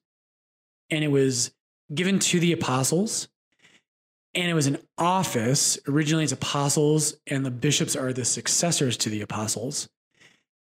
[0.92, 1.50] and it was
[1.94, 3.28] given to the apostles.
[4.34, 5.78] And it was an office.
[5.88, 9.90] Originally, it's apostles, and the bishops are the successors to the apostles.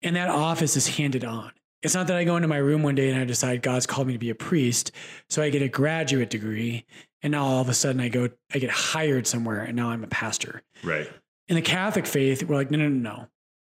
[0.02, 1.52] And that office is handed on.
[1.82, 4.08] It's not that I go into my room one day and I decide God's called
[4.08, 4.92] me to be a priest.
[5.30, 6.86] So I get a graduate degree.
[7.22, 10.04] And now all of a sudden I go, I get hired somewhere and now I'm
[10.04, 10.62] a pastor.
[10.84, 11.10] Right.
[11.48, 13.28] In the Catholic faith, we're like, no, no, no, no.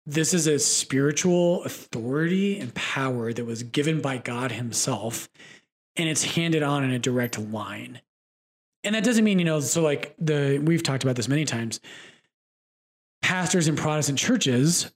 [0.06, 5.28] This is a spiritual authority and power that was given by God Himself,
[5.96, 8.00] and it's handed on in a direct line.
[8.84, 11.80] And that doesn't mean, you know, so like the, we've talked about this many times.
[13.22, 14.90] Pastors in Protestant churches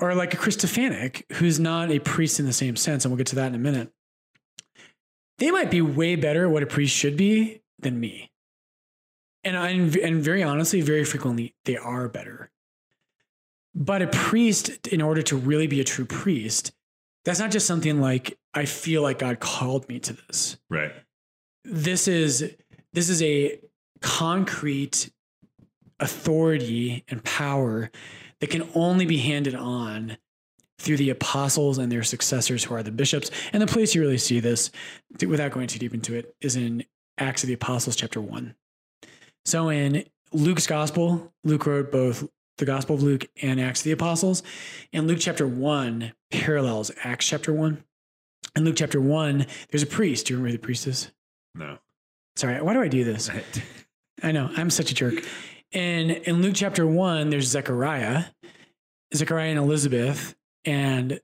[0.00, 3.18] or like a Chris Stefanick who's not a priest in the same sense, and we'll
[3.18, 3.92] get to that in a minute.
[5.38, 8.30] They might be way better at what a priest should be than me.
[9.42, 12.50] And I, and very honestly, very frequently they are better.
[13.74, 16.72] But a priest, in order to really be a true priest,
[17.24, 20.58] that's not just something like I feel like God called me to this.
[20.70, 20.92] Right.
[21.64, 22.54] This is
[22.92, 23.58] this is a
[24.00, 25.10] concrete
[26.00, 27.90] authority and power
[28.40, 30.18] that can only be handed on
[30.78, 33.30] through the apostles and their successors who are the bishops.
[33.52, 34.70] And the place you really see this,
[35.26, 36.84] without going too deep into it, is in
[37.16, 38.54] Acts of the Apostles, chapter one.
[39.44, 43.92] So in Luke's gospel, Luke wrote both the Gospel of Luke and Acts of the
[43.92, 44.42] Apostles.
[44.92, 47.84] And Luke chapter one parallels Acts chapter one.
[48.56, 50.26] In Luke chapter one, there's a priest.
[50.26, 51.10] Do you remember who the priest is?
[51.54, 51.78] No.
[52.36, 53.30] Sorry, why do I do this?
[54.22, 55.14] I know, I'm such a jerk.
[55.72, 58.24] And in Luke chapter one, there's Zechariah,
[59.14, 61.20] Zechariah and Elizabeth, and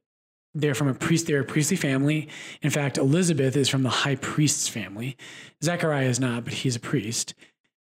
[0.54, 2.28] they're from a priest, they're a priestly family.
[2.62, 5.16] In fact, Elizabeth is from the high priest's family.
[5.62, 7.34] Zechariah is not, but he's a priest.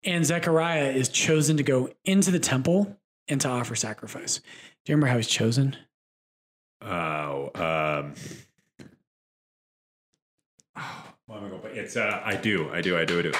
[0.03, 2.97] And Zechariah is chosen to go into the temple
[3.31, 4.37] and to offer sacrifice.
[4.37, 5.75] Do you remember how he's chosen?
[6.81, 8.13] Oh, um,
[10.75, 13.21] oh, well, I'm gonna go, but it's, uh, I do, I do, I do, I
[13.23, 13.31] do.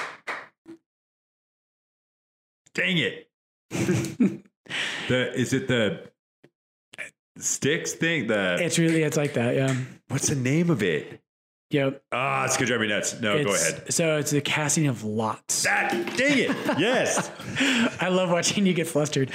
[2.74, 3.28] Dang it.
[3.70, 6.08] the, is it the
[7.36, 8.28] sticks thing?
[8.28, 9.54] The, It's really, it's like that.
[9.54, 9.76] Yeah.
[10.08, 11.20] what's the name of it?
[11.70, 12.02] Yep.
[12.12, 13.18] Ah, it's gonna drive me nuts.
[13.20, 13.92] No, go ahead.
[13.92, 15.62] So it's the casting of lots.
[15.62, 16.78] That, dang it.
[16.78, 17.30] Yes.
[18.00, 19.30] I love watching you get flustered.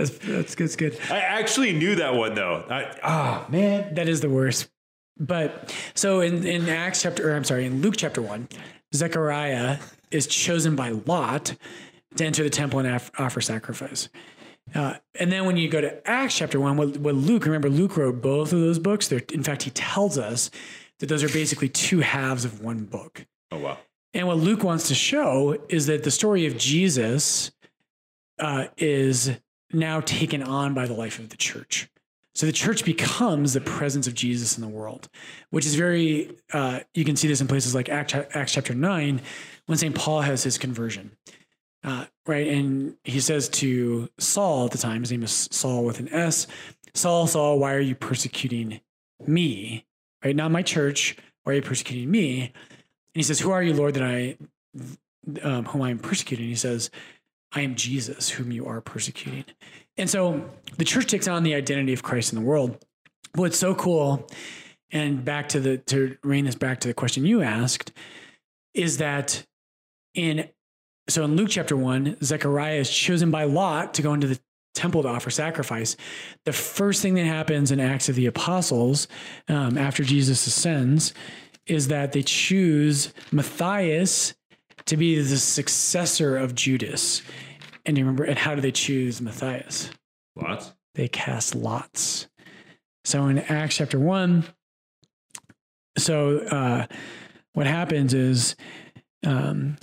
[0.00, 0.68] That's that's good.
[0.68, 0.98] That's good.
[1.10, 2.64] I actually knew that one though.
[3.02, 3.94] Ah, man.
[3.94, 4.70] That is the worst.
[5.18, 8.48] But so in in Acts chapter, or I'm sorry, in Luke chapter one,
[8.94, 9.78] Zechariah
[10.10, 11.54] is chosen by Lot
[12.16, 14.08] to enter the temple and af- offer sacrifice.
[14.74, 17.96] Uh, and then when you go to Acts chapter one, what, what Luke, remember Luke
[17.96, 19.08] wrote both of those books.
[19.08, 20.50] They're, in fact, he tells us
[21.00, 23.26] that those are basically two halves of one book.
[23.50, 23.78] Oh, wow.
[24.14, 27.50] And what Luke wants to show is that the story of Jesus
[28.38, 29.30] uh, is
[29.72, 31.88] now taken on by the life of the church.
[32.34, 35.08] So the church becomes the presence of Jesus in the world,
[35.50, 38.12] which is very, uh, you can see this in places like Acts,
[38.52, 39.20] chapter 9,
[39.66, 39.94] when St.
[39.94, 41.16] Paul has his conversion.
[41.82, 42.46] Uh, right.
[42.46, 46.46] And he says to Saul at the time, his name is Saul with an S
[46.94, 48.80] Saul, Saul, why are you persecuting
[49.26, 49.86] me?
[50.24, 50.36] Right.
[50.36, 51.16] Not my church.
[51.44, 52.42] Why are you persecuting me?
[52.42, 52.52] And
[53.14, 54.36] he says, Who are you, Lord, that I,
[55.42, 56.46] um, whom I am persecuting?
[56.46, 56.90] He says,
[57.52, 59.44] I am Jesus, whom you are persecuting.
[59.96, 62.84] And so the church takes on the identity of Christ in the world.
[63.34, 64.28] What's so cool,
[64.90, 67.92] and back to the, to rein this back to the question you asked,
[68.74, 69.44] is that
[70.14, 70.48] in,
[71.08, 74.38] so in Luke chapter one, Zechariah is chosen by Lot to go into the
[74.74, 75.96] temple to offer sacrifice.
[76.44, 79.08] The first thing that happens in Acts of the Apostles
[79.48, 81.12] um, after Jesus ascends
[81.66, 84.34] is that they choose Matthias
[84.86, 87.22] to be the successor of Judas.
[87.86, 89.90] And you remember, and how do they choose Matthias?
[90.36, 90.72] Lots.
[90.94, 92.28] They cast lots.
[93.04, 94.44] So in Acts chapter one,
[95.96, 96.86] so uh,
[97.54, 98.56] what happens is
[99.24, 99.76] um,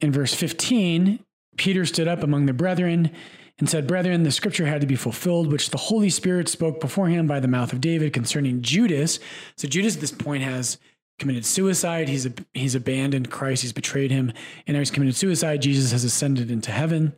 [0.00, 1.24] in verse 15,
[1.56, 3.10] Peter stood up among the brethren
[3.58, 7.28] and said, Brethren, the scripture had to be fulfilled, which the Holy Spirit spoke beforehand
[7.28, 9.18] by the mouth of David concerning Judas.
[9.56, 10.78] So Judas at this point has
[11.20, 12.08] committed suicide.
[12.08, 13.62] He's he's abandoned Christ.
[13.62, 14.32] He's betrayed him,
[14.66, 15.62] and now he's committed suicide.
[15.62, 17.14] Jesus has ascended into heaven.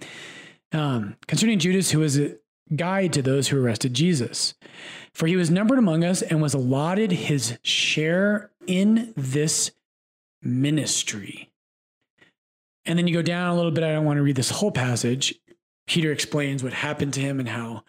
[0.72, 2.36] um, concerning Judas, who was a
[2.74, 4.54] guide to those who arrested Jesus.
[5.14, 9.72] For he was numbered among us and was allotted his share in this
[10.42, 11.50] ministry.
[12.86, 13.84] And then you go down a little bit.
[13.84, 15.34] I don't want to read this whole passage.
[15.86, 17.84] Peter explains what happened to him and how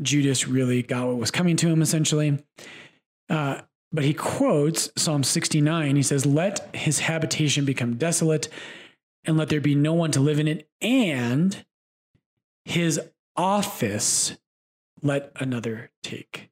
[0.00, 2.38] Judas really got what was coming to him, essentially.
[3.28, 3.62] Uh,
[3.92, 5.96] but he quotes Psalm 69.
[5.96, 8.48] He says, Let his habitation become desolate,
[9.24, 11.64] and let there be no one to live in it, and
[12.64, 13.00] his
[13.36, 14.36] office
[15.02, 16.50] let another take.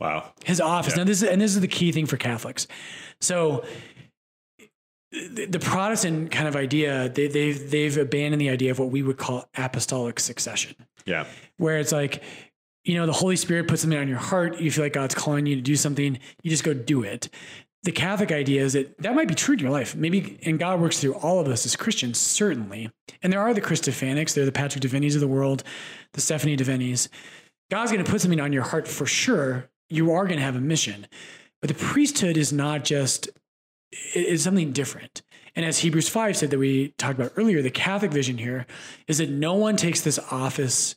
[0.00, 0.32] Wow.
[0.44, 0.94] His office.
[0.94, 0.98] Yeah.
[0.98, 2.66] Now this is and this is the key thing for Catholics.
[3.20, 3.64] So
[5.12, 9.02] the, the Protestant kind of idea, they, they've they've abandoned the idea of what we
[9.02, 11.26] would call apostolic succession, Yeah.
[11.58, 12.22] where it's like,
[12.84, 14.60] you know, the Holy Spirit puts something on your heart.
[14.60, 16.18] You feel like God's calling you to do something.
[16.42, 17.28] You just go do it.
[17.84, 19.96] The Catholic idea is that that might be true in your life.
[19.96, 22.90] Maybe, and God works through all of us as Christians, certainly.
[23.22, 25.64] And there are the Chris Stefanicks, they're the Patrick Devinnys of the world,
[26.12, 27.08] the Stephanie Devinnys.
[27.70, 29.68] God's going to put something on your heart for sure.
[29.88, 31.06] You are going to have a mission.
[31.60, 33.28] But the priesthood is not just,
[34.14, 35.22] it's something different.
[35.54, 38.66] And as Hebrews 5 said that we talked about earlier, the Catholic vision here
[39.06, 40.96] is that no one takes this office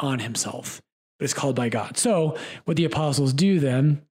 [0.00, 0.82] on himself,
[1.24, 1.96] it's called by God.
[1.98, 4.02] So what the apostles do then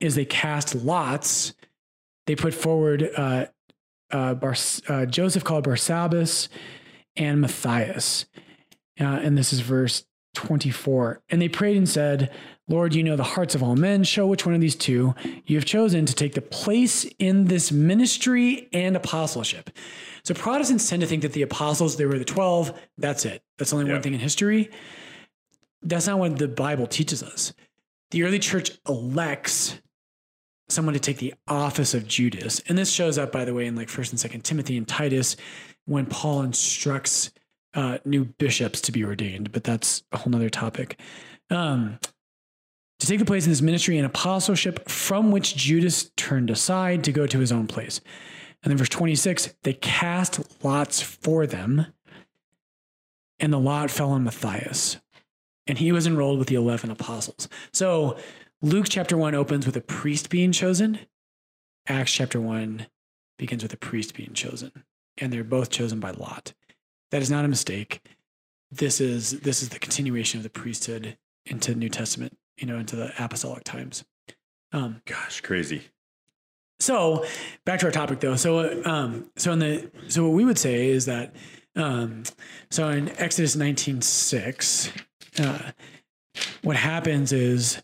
[0.00, 1.54] is they cast lots.
[2.26, 3.46] They put forward uh,
[4.10, 4.56] uh, Bar-
[4.88, 6.48] uh, Joseph called Barsabbas
[7.16, 8.26] and Matthias.
[9.00, 11.22] Uh, and this is verse 24.
[11.30, 12.32] And they prayed and said,
[12.68, 14.04] Lord, you know the hearts of all men.
[14.04, 15.14] Show which one of these two
[15.46, 19.70] you have chosen to take the place in this ministry and apostleship.
[20.22, 22.78] So Protestants tend to think that the apostles, they were the 12.
[22.98, 23.42] That's it.
[23.56, 24.70] That's only one thing in history.
[25.82, 27.52] That's not what the Bible teaches us.
[28.10, 29.78] The early church elects
[30.68, 32.60] someone to take the office of Judas.
[32.68, 35.36] And this shows up, by the way, in like First and Second Timothy and Titus
[35.86, 37.30] when Paul instructs
[37.74, 39.52] uh, new bishops to be ordained.
[39.52, 41.00] But that's a whole nother topic.
[41.50, 41.98] Um,
[42.98, 47.12] to take the place in this ministry and apostleship from which Judas turned aside to
[47.12, 48.00] go to his own place.
[48.62, 51.86] And then verse 26, they cast lots for them,
[53.38, 54.96] and the lot fell on Matthias,
[55.68, 57.48] and he was enrolled with the 11 apostles.
[57.72, 58.16] So
[58.62, 60.98] Luke chapter 1 opens with a priest being chosen.
[61.86, 62.86] Acts chapter 1
[63.38, 64.72] begins with a priest being chosen,
[65.18, 66.52] and they're both chosen by lot.
[67.12, 68.00] That is not a mistake.
[68.70, 72.78] This is this is the continuation of the priesthood into the New Testament, you know,
[72.78, 74.04] into the apostolic times.
[74.72, 75.84] Um, Gosh, crazy.
[76.80, 77.24] so
[77.64, 78.36] back to our topic though.
[78.36, 81.34] So um so in the so what we would say is that
[81.76, 82.24] um
[82.70, 84.92] so in Exodus 19:6
[85.40, 85.72] uh
[86.62, 87.82] what happens is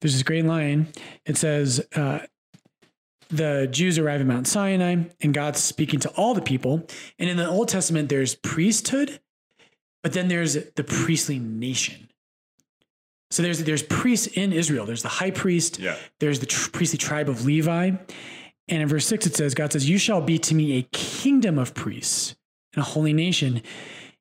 [0.00, 0.88] there's this great line.
[1.26, 2.20] It says uh
[3.30, 6.86] the Jews arrive at Mount Sinai and God's speaking to all the people.
[7.18, 9.20] And in the Old Testament there's priesthood,
[10.02, 12.08] but then there's the priestly nation.
[13.30, 14.86] So there's there's priests in Israel.
[14.86, 15.96] There's the high priest, Yeah.
[16.20, 17.92] there's the tr- priestly tribe of Levi.
[18.68, 21.58] And in verse 6, it says, God says, You shall be to me a kingdom
[21.58, 22.34] of priests
[22.74, 23.60] and a holy nation.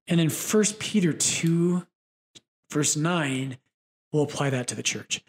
[0.07, 1.85] And then First Peter 2,
[2.73, 3.57] verse 9,
[4.11, 5.23] we'll apply that to the church.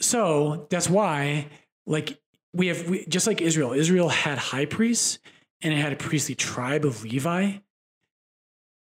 [0.00, 1.48] So that's why,
[1.86, 2.20] like,
[2.52, 5.18] we have, we, just like Israel, Israel had high priests
[5.60, 7.58] and it had a priestly tribe of Levi.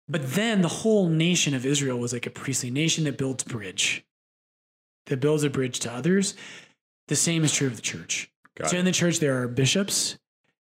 [0.09, 4.05] But then the whole nation of Israel was like a priestly nation that builds bridge,
[5.07, 6.35] that builds a bridge to others.
[7.09, 8.31] The same is true of the church.
[8.57, 8.81] Got so it.
[8.81, 10.19] in the church, there are bishops,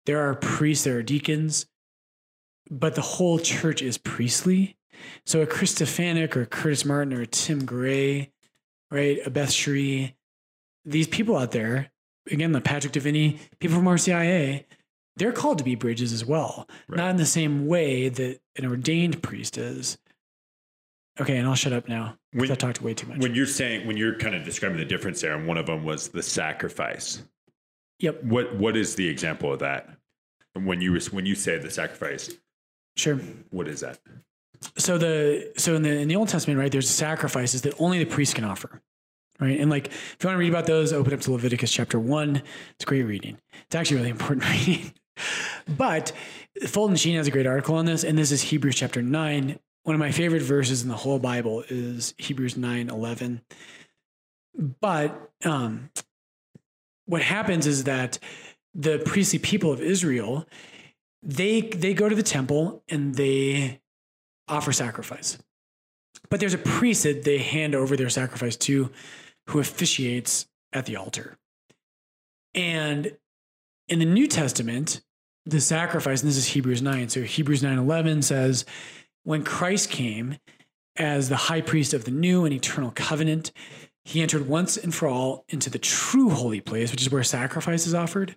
[0.06, 1.66] there are priests, there are deacons,
[2.70, 4.75] but the whole church is priestly.
[5.24, 8.30] So a Chris Stefanick or a Curtis Martin or a Tim Gray,
[8.90, 10.14] right, a Beth Shree,
[10.84, 11.90] these people out there,
[12.30, 14.64] again, the Patrick Deviney, people from RCIA,
[15.16, 16.68] they're called to be bridges as well.
[16.88, 16.98] Right.
[16.98, 19.98] Not in the same way that an ordained priest is.
[21.18, 23.18] Okay, and I'll shut up now because When- I talked way too much.
[23.18, 25.82] When you're saying when you're kind of describing the difference there, and one of them
[25.84, 27.22] was the sacrifice.
[27.98, 29.88] yep, What what is the example of that?
[30.54, 32.30] And when you when you say the sacrifice,
[32.96, 33.16] sure.
[33.50, 33.98] what is that?
[34.76, 38.10] So the so in the in the Old Testament, right, there's sacrifices that only the
[38.10, 38.82] priest can offer.
[39.38, 39.60] Right.
[39.60, 42.36] And like if you want to read about those, open up to Leviticus chapter one.
[42.74, 43.38] It's a great reading.
[43.66, 44.92] It's actually really important reading.
[45.68, 46.12] but
[46.66, 49.58] Fulton Sheen has a great article on this, and this is Hebrews chapter nine.
[49.82, 53.40] One of my favorite verses in the whole Bible is Hebrews 9 11.
[54.80, 55.90] But um,
[57.04, 58.18] what happens is that
[58.74, 60.46] the priestly people of Israel,
[61.22, 63.80] they they go to the temple and they
[64.48, 65.38] offer sacrifice.
[66.30, 68.90] But there's a priest that they hand over their sacrifice to
[69.48, 71.36] who officiates at the altar.
[72.54, 73.16] And
[73.88, 75.02] in the New Testament,
[75.44, 77.08] the sacrifice, and this is Hebrews 9.
[77.08, 78.64] So Hebrews 9 11 says,
[79.22, 80.38] when Christ came
[80.96, 83.52] as the high priest of the new and eternal covenant,
[84.04, 87.86] he entered once and for all into the true holy place, which is where sacrifice
[87.86, 88.36] is offered.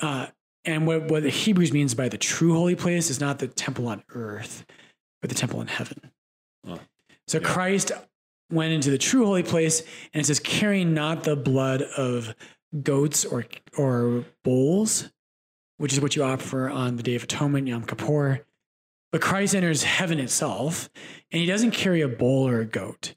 [0.00, 0.26] Uh,
[0.64, 3.88] and what, what the Hebrews means by the true holy place is not the temple
[3.88, 4.66] on earth,
[5.20, 6.10] but the temple in heaven.
[6.66, 6.78] Oh,
[7.26, 7.46] so yeah.
[7.46, 7.92] Christ
[8.50, 12.34] went into the true holy place, and it says, carrying not the blood of
[12.82, 13.44] goats or
[13.76, 15.10] or bulls,
[15.76, 18.44] which is what you offer on the Day of Atonement, Yom Kippur.
[19.10, 20.90] But Christ enters heaven itself,
[21.30, 23.14] and he doesn't carry a bull or a goat,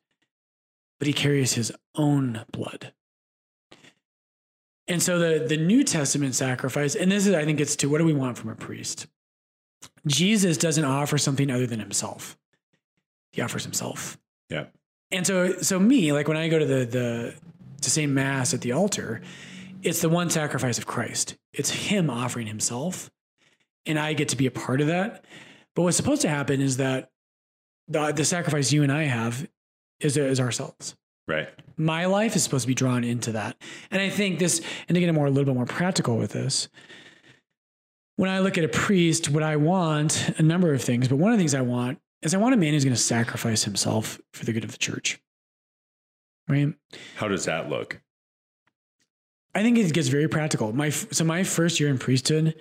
[0.99, 2.93] but he carries his own blood.
[4.87, 7.97] And so the, the New Testament sacrifice, and this is, I think, it's to what
[7.97, 9.07] do we want from a priest?
[10.07, 12.37] Jesus doesn't offer something other than himself.
[13.31, 14.17] He offers himself.
[14.49, 14.65] Yeah.
[15.11, 17.35] And so, so me, like when I go to the the
[17.81, 19.21] to say mass at the altar,
[19.83, 21.35] it's the one sacrifice of Christ.
[21.53, 23.11] It's Him offering Himself,
[23.85, 25.25] and I get to be a part of that.
[25.75, 27.11] But what's supposed to happen is that
[27.87, 29.47] the the sacrifice you and I have
[29.99, 30.95] is is ourselves.
[31.27, 31.49] Right.
[31.77, 33.57] My life is supposed to be drawn into that,
[33.89, 34.61] and I think this.
[34.87, 36.69] And to get more a little bit more practical with this,
[38.21, 41.31] when I look at a priest, what I want a number of things, but one
[41.31, 44.21] of the things I want is I want a man who's going to sacrifice himself
[44.31, 45.19] for the good of the church.
[46.47, 46.71] Right?
[47.15, 47.99] How does that look?
[49.55, 50.71] I think it gets very practical.
[50.71, 52.53] My so my first year in priesthood,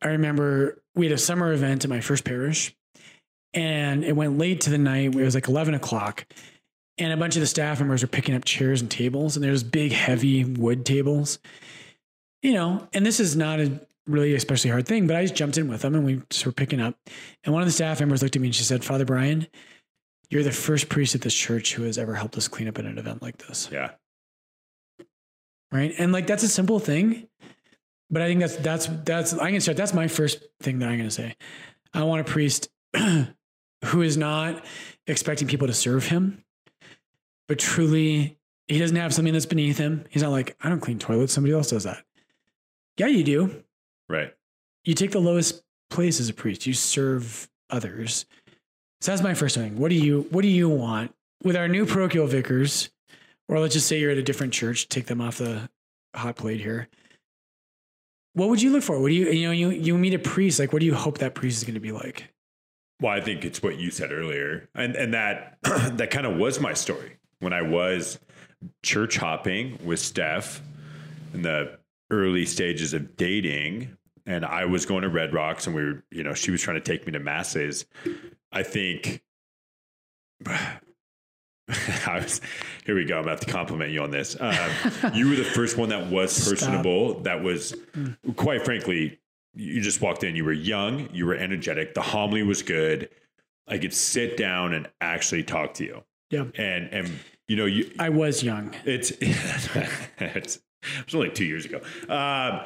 [0.00, 2.72] I remember we had a summer event at my first parish,
[3.52, 5.16] and it went late to the night.
[5.16, 6.24] It was like eleven o'clock,
[6.98, 9.64] and a bunch of the staff members were picking up chairs and tables, and there's
[9.64, 11.40] big, heavy wood tables.
[12.42, 15.58] You know, and this is not a really especially hard thing, but I just jumped
[15.58, 16.96] in with them and we just were picking up.
[17.44, 19.46] And one of the staff members looked at me and she said, Father Brian,
[20.30, 22.84] you're the first priest at this church who has ever helped us clean up at
[22.84, 23.68] an event like this.
[23.72, 23.92] Yeah.
[25.72, 25.94] Right.
[25.98, 27.28] And like that's a simple thing.
[28.08, 29.76] But I think that's that's that's I'm gonna start.
[29.76, 31.34] That's my first thing that I'm gonna say.
[31.92, 34.64] I want a priest who is not
[35.08, 36.44] expecting people to serve him,
[37.48, 38.38] but truly
[38.68, 40.04] he doesn't have something that's beneath him.
[40.10, 42.04] He's not like, I don't clean toilets, somebody else does that.
[42.96, 43.62] Yeah, you do.
[44.08, 44.32] Right.
[44.84, 46.66] You take the lowest place as a priest.
[46.66, 48.26] You serve others.
[49.00, 49.76] So that's my first thing.
[49.78, 52.90] What do you what do you want with our new parochial vicars?
[53.48, 54.88] Or let's just say you're at a different church.
[54.88, 55.68] Take them off the
[56.14, 56.88] hot plate here.
[58.32, 59.00] What would you look for?
[59.00, 60.58] What do you you know you you meet a priest?
[60.58, 62.32] Like, what do you hope that priest is going to be like?
[63.00, 66.60] Well, I think it's what you said earlier, and and that that kind of was
[66.60, 68.18] my story when I was
[68.82, 70.60] church hopping with Steph
[71.34, 71.78] in the
[72.10, 73.95] early stages of dating,
[74.26, 76.76] and I was going to Red Rocks, and we were, you know, she was trying
[76.76, 77.86] to take me to masses.
[78.52, 79.22] I think.
[82.06, 82.40] I was
[82.84, 82.94] here.
[82.94, 83.16] We go.
[83.18, 84.36] I'm about to compliment you on this.
[84.38, 84.54] Um,
[85.14, 86.50] you were the first one that was Stop.
[86.58, 87.20] personable.
[87.20, 87.74] That was,
[88.36, 89.18] quite frankly,
[89.54, 90.36] you just walked in.
[90.36, 91.08] You were young.
[91.12, 91.94] You were energetic.
[91.94, 93.08] The homily was good.
[93.66, 96.04] I could sit down and actually talk to you.
[96.30, 97.10] Yeah, And and
[97.48, 98.72] you know you I was young.
[98.84, 100.60] it's, it's it
[101.04, 101.80] was only two years ago.
[102.08, 102.60] Um,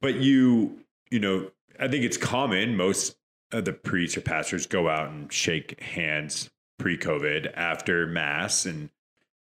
[0.00, 0.78] but you,
[1.10, 2.76] you know, I think it's common.
[2.76, 3.16] Most
[3.52, 8.90] of the priests or pastors go out and shake hands pre-COVID after mass, and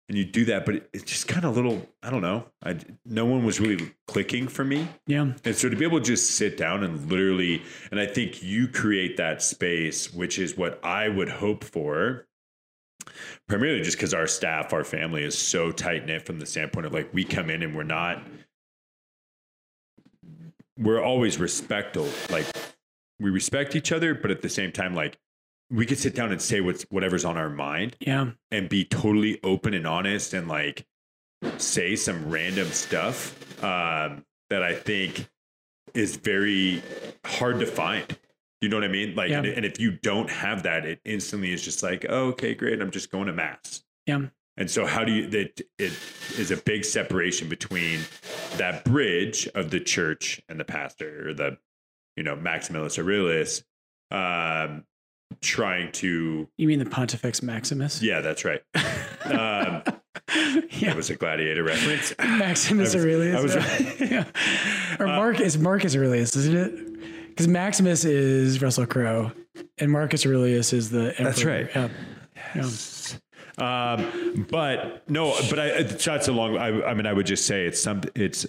[0.08, 0.66] and you do that.
[0.66, 1.86] But it, it's just kind of little.
[2.02, 2.46] I don't know.
[2.62, 6.04] I no one was really clicking for me, Yeah, and so to be able to
[6.04, 10.84] just sit down and literally, and I think you create that space, which is what
[10.84, 12.26] I would hope for
[13.48, 16.92] primarily just because our staff, our family is so tight knit from the standpoint of
[16.92, 18.22] like we come in and we're not,
[20.78, 22.08] we're always respectful.
[22.30, 22.46] Like
[23.20, 25.18] we respect each other, but at the same time, like
[25.70, 29.40] we could sit down and say what's whatever's on our mind yeah, and be totally
[29.42, 30.86] open and honest and like
[31.58, 35.28] say some random stuff um, that I think
[35.94, 36.82] is very
[37.24, 38.18] hard to find.
[38.60, 39.14] You know what I mean?
[39.14, 39.38] Like, Yeah.
[39.38, 42.80] and, and if you don't have that, it instantly is just like, oh, okay, great.
[42.80, 43.84] I'm just going to mass.
[44.06, 44.20] yeah,
[44.56, 45.26] And so, how do you?
[45.28, 45.92] That it
[46.38, 48.00] is a big separation between
[48.56, 51.58] that bridge of the church and the pastor, or the,
[52.16, 53.64] you know, Maximus Aurelius,
[54.12, 54.84] um,
[55.40, 56.48] trying to.
[56.56, 58.00] You mean the Pontifex Maximus?
[58.00, 58.62] Yeah, that's right.
[59.24, 59.82] Um,
[60.70, 60.90] yeah.
[60.90, 62.14] It was a gladiator reference.
[62.18, 63.36] Maximus I was- Aurelius.
[63.36, 64.00] I was right.
[64.10, 64.24] yeah.
[65.00, 67.28] Or Marcus Marcus Aurelius, isn't it?
[67.30, 69.32] Because Maximus is Russell Crowe,
[69.78, 71.24] and Marcus Aurelius is the emperor.
[71.24, 71.68] That's right.
[71.74, 71.88] Yeah.
[72.54, 72.68] Yeah.
[73.58, 76.56] Um, but no, but I, that's a long.
[76.58, 78.02] I, I mean, I would just say it's some.
[78.14, 78.46] It's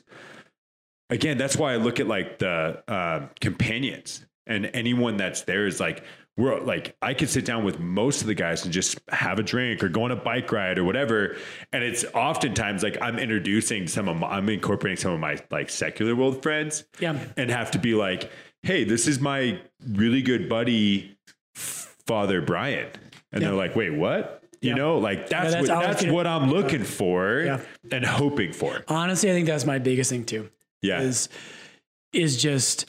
[1.10, 1.38] again.
[1.38, 6.03] That's why I look at like the uh, companions and anyone that's there is like
[6.38, 9.43] we're like I could sit down with most of the guys and just have a
[9.43, 11.38] drink or go on a bike ride or whatever.
[11.72, 15.70] And it's oftentimes like I'm introducing some of my, I'm incorporating some of my like
[15.70, 17.18] secular world friends Yeah.
[17.38, 18.30] and have to be like,
[18.64, 21.18] hey, this is my really good buddy
[21.56, 22.89] Father Brian.
[23.32, 23.47] And Yeah.
[23.49, 24.43] they're like, wait, what?
[24.66, 24.76] You Yeah.
[24.78, 27.61] know, like that's, that's what, that's what I'm looking for Yeah.
[27.91, 28.84] and hoping for.
[28.88, 30.49] Honestly, I think that's my biggest thing too.
[30.82, 31.01] Yeah.
[31.01, 31.30] Is
[32.13, 32.86] is just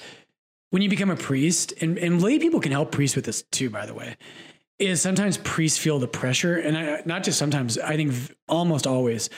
[0.71, 3.71] when you become a priest, and, and lay people can help priests with this too,
[3.71, 4.17] by the way,
[4.79, 6.57] is sometimes priests feel the pressure.
[6.57, 8.13] And I, not just sometimes, I think
[8.49, 9.29] almost always.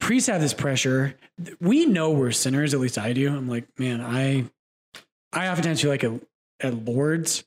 [0.00, 1.14] Priests have this pressure.
[1.60, 3.28] We know we're sinners, at least I do.
[3.34, 4.44] I'm like, man, I
[5.32, 6.12] I oftentimes feel like at,
[6.60, 7.44] at Lourdes,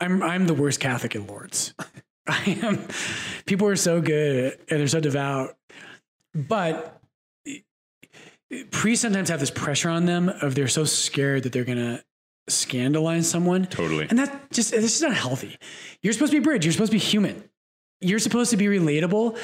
[0.00, 1.74] I'm I'm the worst Catholic at Lourdes.
[2.46, 2.78] I am.
[3.46, 5.56] People are so good and they're so devout,
[6.34, 7.00] but
[8.70, 12.02] priests sometimes have this pressure on them of they're so scared that they're gonna
[12.48, 14.06] scandalize someone, Totally.
[14.08, 15.58] and that just this is not healthy.
[16.02, 16.64] You're supposed to be bridge.
[16.64, 17.44] You're supposed to be human.
[18.00, 19.36] You're supposed to be relatable.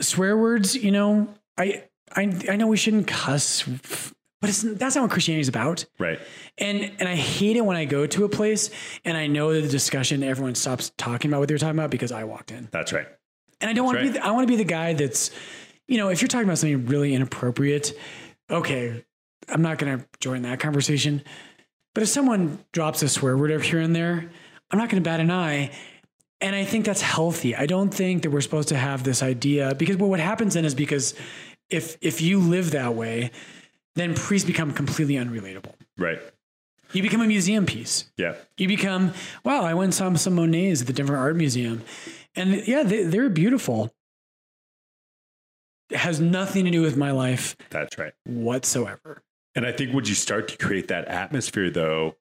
[0.00, 1.28] Swear words, you know.
[1.58, 1.84] I
[2.14, 3.66] I I know we shouldn't cuss,
[4.40, 5.84] but it's that's not what Christianity is about.
[5.98, 6.18] Right.
[6.58, 8.70] And and I hate it when I go to a place
[9.04, 12.12] and I know that the discussion everyone stops talking about what they're talking about because
[12.12, 12.68] I walked in.
[12.70, 13.06] That's right.
[13.60, 15.30] And I don't want to be the, I want to be the guy that's
[15.90, 17.92] you know, if you're talking about something really inappropriate,
[18.48, 19.04] okay,
[19.48, 21.22] I'm not going to join that conversation.
[21.94, 24.30] But if someone drops a swear word up here and there,
[24.70, 25.72] I'm not going to bat an eye.
[26.40, 27.56] And I think that's healthy.
[27.56, 30.64] I don't think that we're supposed to have this idea because well, what happens then
[30.64, 31.14] is because
[31.68, 33.32] if if you live that way,
[33.96, 35.74] then priests become completely unrelatable.
[35.98, 36.20] Right.
[36.92, 38.10] You become a museum piece.
[38.16, 38.34] Yeah.
[38.56, 39.12] You become,
[39.44, 41.82] wow, I went and saw some Monets at the Denver Art Museum.
[42.34, 43.92] And yeah, they, they're beautiful.
[45.90, 48.12] It has nothing to do with my life That's right.
[48.24, 49.22] whatsoever.
[49.54, 52.16] And I think would you start to create that atmosphere, though,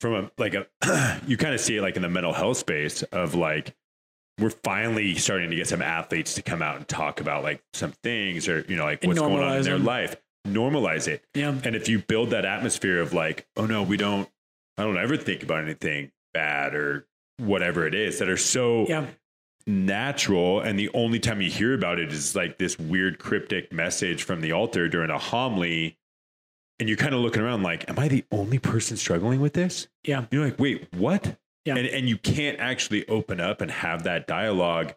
[0.00, 0.66] from a like a,
[1.26, 3.74] you kind of see it like in the mental health space of like,
[4.38, 7.92] we're finally starting to get some athletes to come out and talk about like some
[8.02, 9.84] things or, you know, like And what's going on in their them.
[9.86, 10.16] life.
[10.46, 11.24] Normalize it.
[11.34, 11.54] Yeah.
[11.64, 14.28] And if you build that atmosphere of like, oh no, we don't,
[14.78, 17.06] I don't ever think about anything bad or
[17.38, 19.06] whatever it is that are so Yeah.
[19.66, 24.22] natural and the only time you hear about it is like this weird cryptic message
[24.22, 25.98] from the altar during a homily
[26.78, 29.88] and you're kind of looking around like am i the only person struggling with this
[30.04, 30.26] Yeah.
[30.30, 31.76] you're like wait what Yeah.
[31.76, 34.94] and, and you can't actually open up and have that dialogue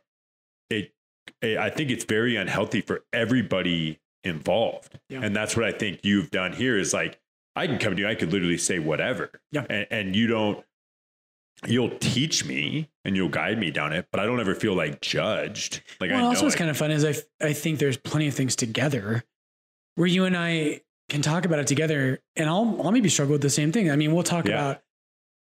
[0.70, 0.94] it,
[1.42, 5.22] it i think it's very unhealthy for everybody involved Yeah.
[5.24, 7.20] and that's what i think you've done here is like
[7.56, 9.66] i can come to you i could literally say whatever Yeah.
[9.70, 10.64] and, and you don't
[11.68, 15.02] you'll teach me and you'll guide me down it, but I don't ever feel like
[15.02, 15.82] judged.
[16.00, 17.16] Like I Well, know also what's I- kind of fun is I,
[17.46, 19.26] I think there's plenty of things together
[19.96, 23.42] where you and I can talk about it together and I'll, I'll maybe struggle with
[23.42, 23.92] the same thing.
[23.92, 24.54] I mean, we'll talk Yeah.
[24.54, 24.84] about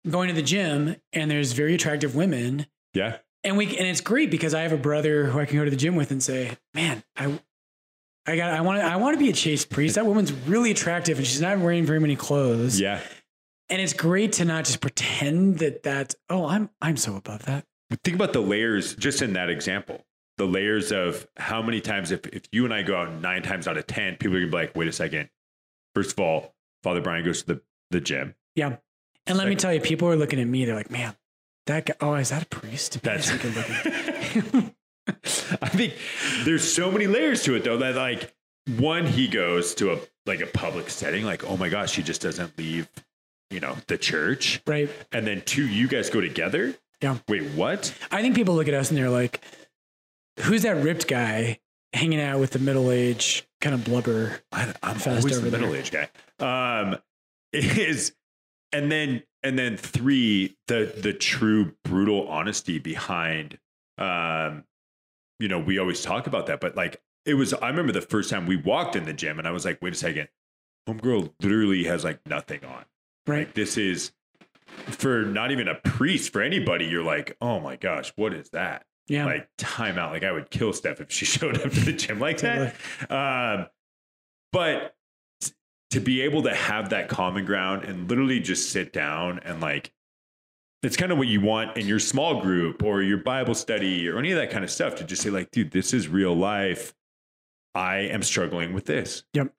[0.09, 2.65] going to the gym and there's very attractive women
[2.95, 5.65] yeah, and we and it's great because I have a brother who I can go
[5.65, 7.38] to the gym with and say, "Man, I
[8.28, 9.95] I got I want to I want to be a chaste priest.
[9.95, 12.99] That woman's really attractive and she's not wearing very many clothes." yeah.
[13.69, 17.65] And it's great to not just pretend that that oh, I'm I'm so above that.
[18.03, 20.05] Think about the layers just in that example.
[20.38, 23.67] The layers of how many times if, if you and I go out nine times
[23.67, 25.30] out of ten, people are gonna be like, wait a second.
[25.95, 26.53] First of all,
[26.84, 28.36] Father Brian goes to the, the gym.
[28.55, 28.78] Yeah.
[29.25, 30.63] And let me tell you, people are looking at me.
[30.63, 31.15] They're like, "Man,
[31.65, 31.95] that guy.
[31.99, 33.01] Oh, is that a priest?
[33.01, 34.73] That's good looking?"
[35.61, 35.93] I think
[36.43, 38.33] there's so many layers to it though that like
[38.77, 42.21] one he goes to a like a public setting like oh my gosh he just
[42.21, 42.89] doesn't leave
[43.49, 44.89] you know the church right.
[45.13, 47.17] and then two you guys go together Yeah.
[47.29, 49.41] wait what I think people look at us and they're like,
[50.41, 51.59] "Who's that ripped guy
[51.93, 55.57] hanging out with the middle aged kind of blubber?" I, I'm Fast always over the
[55.57, 56.97] middle aged guy um
[57.53, 58.13] is
[58.73, 63.57] and then and then three the the true brutal honesty behind
[63.97, 64.65] um
[65.39, 68.29] you know we always talk about that but like it was i remember the first
[68.29, 70.27] time we walked in the gym and i was like wait a second.
[70.88, 72.85] Homegirl literally has like nothing on.
[73.27, 73.39] Right.
[73.39, 74.13] like this is
[74.85, 78.85] for not even a priest for anybody you're like oh my gosh what is that?
[79.07, 79.25] Yeah.
[79.25, 80.11] like time out.
[80.11, 82.75] Like i would kill steph if she showed up to the gym like that.
[83.09, 83.67] Um
[84.53, 84.95] but
[85.91, 89.91] to be able to have that common ground and literally just sit down and like
[90.84, 94.17] it's kind of what you want in your small group or your bible study or
[94.19, 96.93] any of that kind of stuff to just say like dude this is real life
[97.75, 99.53] i am struggling with this Yep.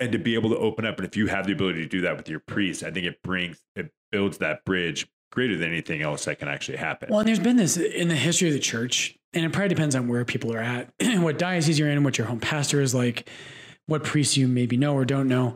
[0.00, 2.00] and to be able to open up and if you have the ability to do
[2.02, 6.02] that with your priest i think it brings it builds that bridge greater than anything
[6.02, 8.58] else that can actually happen Well, and there's been this in the history of the
[8.58, 12.18] church, and it probably depends on where people are at, what diocese you're in, what
[12.18, 13.28] your home pastor is like,
[13.86, 15.54] what priests you maybe know or don't know.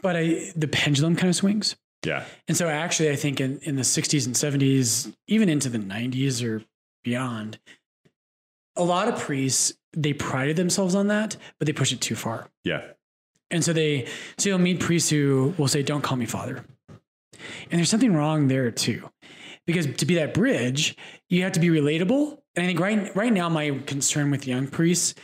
[0.00, 1.74] But I, the pendulum kind of swings.
[2.06, 5.78] Yeah And so actually, I think in, in the 60s and 70s, even into the
[5.78, 6.62] 90s or
[7.04, 7.58] beyond,
[8.76, 12.48] a lot of priests, they prided themselves on that, but they push it too far.
[12.64, 12.82] yeah
[13.50, 14.06] And so they,
[14.38, 16.64] so you'll meet priests who will say, don't call me father.
[17.70, 19.10] And there's something wrong there too,
[19.66, 20.96] because to be that bridge,
[21.28, 22.38] you have to be relatable.
[22.54, 25.14] And I think right right now my concern with young priests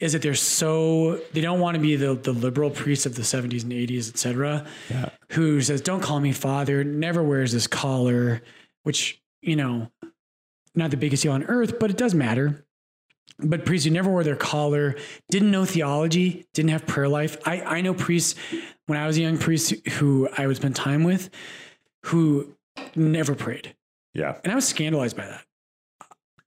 [0.00, 3.22] is that they're so they don't want to be the the liberal priests of the
[3.22, 5.10] 70s and 80s, et cetera, Yeah.
[5.32, 8.40] who says, Don't call me father, never wears this collar,
[8.82, 9.90] which, you know,
[10.74, 12.64] not the biggest deal on earth, but it does matter.
[13.42, 14.96] But priests who never wore their collar,
[15.30, 17.36] didn't know theology, didn't have prayer life.
[17.46, 18.34] I, I know priests
[18.86, 21.30] when I was a young priest who I would spend time with
[22.06, 22.54] who
[22.94, 23.74] never prayed.
[24.14, 24.36] Yeah.
[24.44, 25.44] And I was scandalized by that.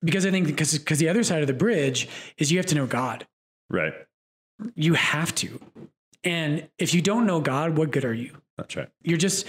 [0.03, 2.75] Because I think because because the other side of the bridge is you have to
[2.75, 3.25] know God.
[3.69, 3.93] Right.
[4.75, 5.59] You have to.
[6.23, 8.37] And if you don't know God, what good are you?
[8.57, 8.89] That's right.
[9.01, 9.45] You're just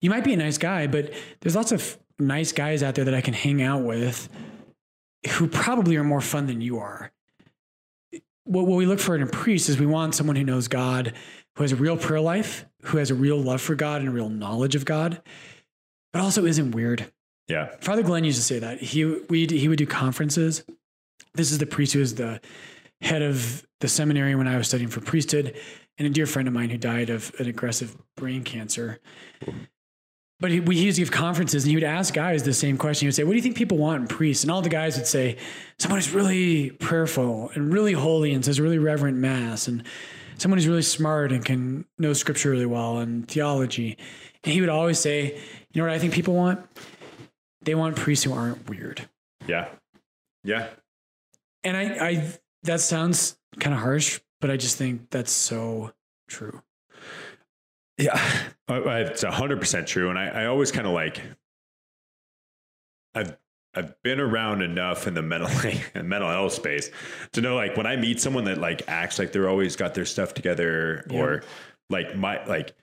[0.00, 3.14] you might be a nice guy, but there's lots of nice guys out there that
[3.14, 4.28] I can hang out with
[5.30, 7.12] who probably are more fun than you are.
[8.44, 11.14] What, what we look for in a priest is we want someone who knows God,
[11.56, 14.12] who has a real prayer life, who has a real love for God and a
[14.12, 15.20] real knowledge of God,
[16.12, 17.10] but also isn't weird.
[17.48, 17.74] Yeah.
[17.80, 20.64] Father Glenn used to say that he we he would do conferences.
[21.34, 22.40] This is the priest who is the
[23.00, 25.54] head of the seminary when I was studying for priesthood,
[25.98, 29.00] and a dear friend of mine who died of an aggressive brain cancer.
[30.38, 33.06] But he, we used to give conferences, and he would ask guys the same question.
[33.06, 34.96] He would say, "What do you think people want in priests?" And all the guys
[34.96, 35.38] would say,
[35.78, 39.82] "Someone who's really prayerful and really holy and says really reverent mass, and
[40.36, 43.96] someone who's really smart and can know scripture really well and theology."
[44.44, 45.38] And he would always say,
[45.72, 46.60] "You know what I think people want?
[47.62, 49.08] They want priests who aren't weird."
[49.46, 49.68] Yeah.
[50.44, 50.68] Yeah.
[51.64, 52.32] And I, I
[52.66, 55.92] that sounds kind of harsh, but I just think that's so
[56.28, 56.62] true.
[57.98, 58.20] Yeah,
[58.68, 61.22] it's hundred percent true, and I, I always kind of like.
[63.14, 63.36] I've
[63.74, 65.48] I've been around enough in the mental
[66.02, 66.90] mental health space
[67.32, 70.04] to know like when I meet someone that like acts like they're always got their
[70.04, 71.18] stuff together Yeah.
[71.20, 71.42] or
[71.90, 72.74] like my like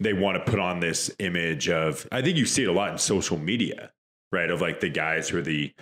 [0.00, 2.92] they want to put on this image of I think you see it a lot
[2.92, 3.90] in social media,
[4.30, 4.50] right?
[4.50, 5.72] Of like the guys who are the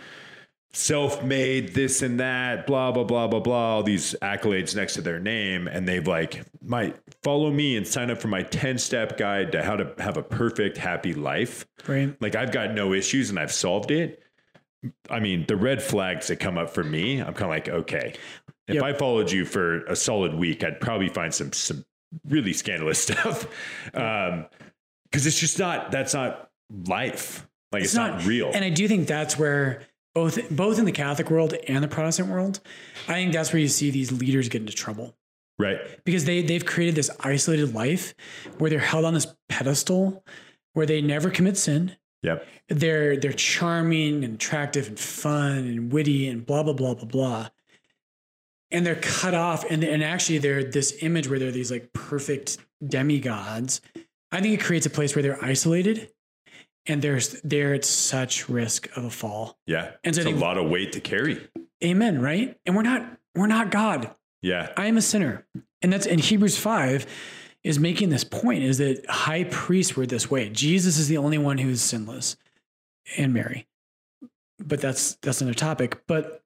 [0.73, 5.19] self-made this and that blah blah blah blah blah all these accolades next to their
[5.19, 5.69] name.
[5.69, 6.93] And they've like my
[7.23, 10.23] follow me and sign up for my 10 step guide to how to have a
[10.23, 11.67] perfect happy life.
[11.87, 12.15] Right.
[12.21, 14.23] like i've got no issues and i've solved it.
[15.09, 18.15] I mean the red flags that come up for me i'm kind of like okay.
[18.69, 18.83] If Yep.
[18.85, 21.85] i followed you for a solid week i'd probably find some some
[22.29, 23.47] really scandalous stuff.
[23.95, 24.47] Um
[25.05, 26.51] because it's just not that's not
[26.87, 27.47] life.
[27.73, 28.51] Like it's, not, real.
[28.53, 29.83] And I do think that's where
[30.17, 32.61] both both in the Catholic world and the Protestant world,
[33.07, 35.15] I think that's where you see these leaders get into trouble.
[35.59, 38.15] right Because they they've created this isolated life
[38.57, 40.25] where they're held on this pedestal
[40.73, 41.97] where they never commit sin.
[42.23, 47.05] yep They're they're charming and attractive and fun and witty and blah blah blah blah
[47.05, 47.49] blah.
[48.71, 52.57] And they're cut off and and actually they're this image where they're these like perfect
[52.83, 53.83] demigods.
[54.33, 56.11] I think it creates a place where they're isolated
[56.87, 59.59] and there's they're at such risk of a fall.
[59.67, 61.49] yeah And so it's a lot of weight to carry
[61.85, 62.57] Amen, right?
[62.65, 64.15] And we're not we're not God.
[64.43, 65.47] yeah I am a sinner.
[65.83, 67.07] And that's in Hebrews 5
[67.63, 70.49] is making this point is that high priests were this way.
[70.49, 72.37] Jesus is the only one who is sinless
[73.17, 73.67] and Mary.
[74.59, 76.03] But that's that's another topic.
[76.07, 76.43] But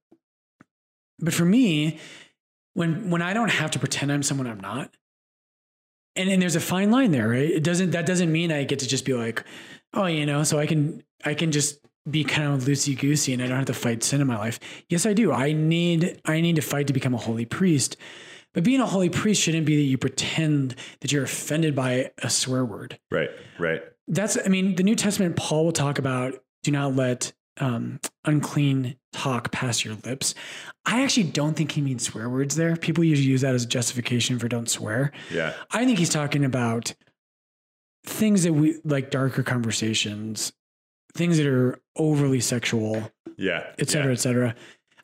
[1.19, 1.99] but for me,
[2.75, 4.97] when when I don't have to pretend I'm someone I'm not,
[6.17, 7.51] and, and there's a fine line there, right?
[7.51, 9.45] It doesn't that doesn't mean I get to just be like,
[9.95, 11.79] oh, you know, so I can I can just
[12.11, 14.59] be kind of loosey goosey and I don't have to fight sin in my life.
[14.89, 15.33] Yes, I do.
[15.33, 17.97] I need I need to fight to become a holy priest.
[18.53, 22.31] But being a holy priest shouldn't be that you pretend that you're offended by a
[22.31, 22.99] swear word.
[23.11, 27.33] right right That's I mean, the New Testament Paul will talk about do not let
[27.59, 30.35] um, unclean talk pass your lips.
[30.87, 32.75] I actually don't think he means swear words there.
[32.77, 35.13] People usually use that as a justification for don't swear.
[35.31, 36.95] yeah I think he's talking about
[38.05, 40.53] things that we like darker conversations,
[41.15, 44.55] things that are overly sexual, yeah et cetera, yeah, et cetera.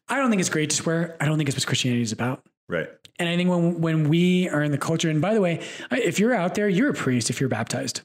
[0.09, 1.17] I don't think it's great to swear.
[1.21, 2.45] I don't think it's what Christianity is about.
[2.69, 2.89] right
[3.19, 6.19] And I think when when we are in the culture, and by the way, if
[6.19, 8.03] you're out there, you're a priest if you're baptized.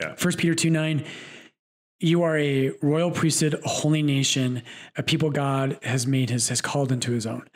[0.00, 0.14] Yeah.
[0.16, 1.04] First Peter 2 9,
[2.00, 4.62] you are a royal priesthood, a holy nation,
[4.96, 7.48] a people God has made his has called into his own.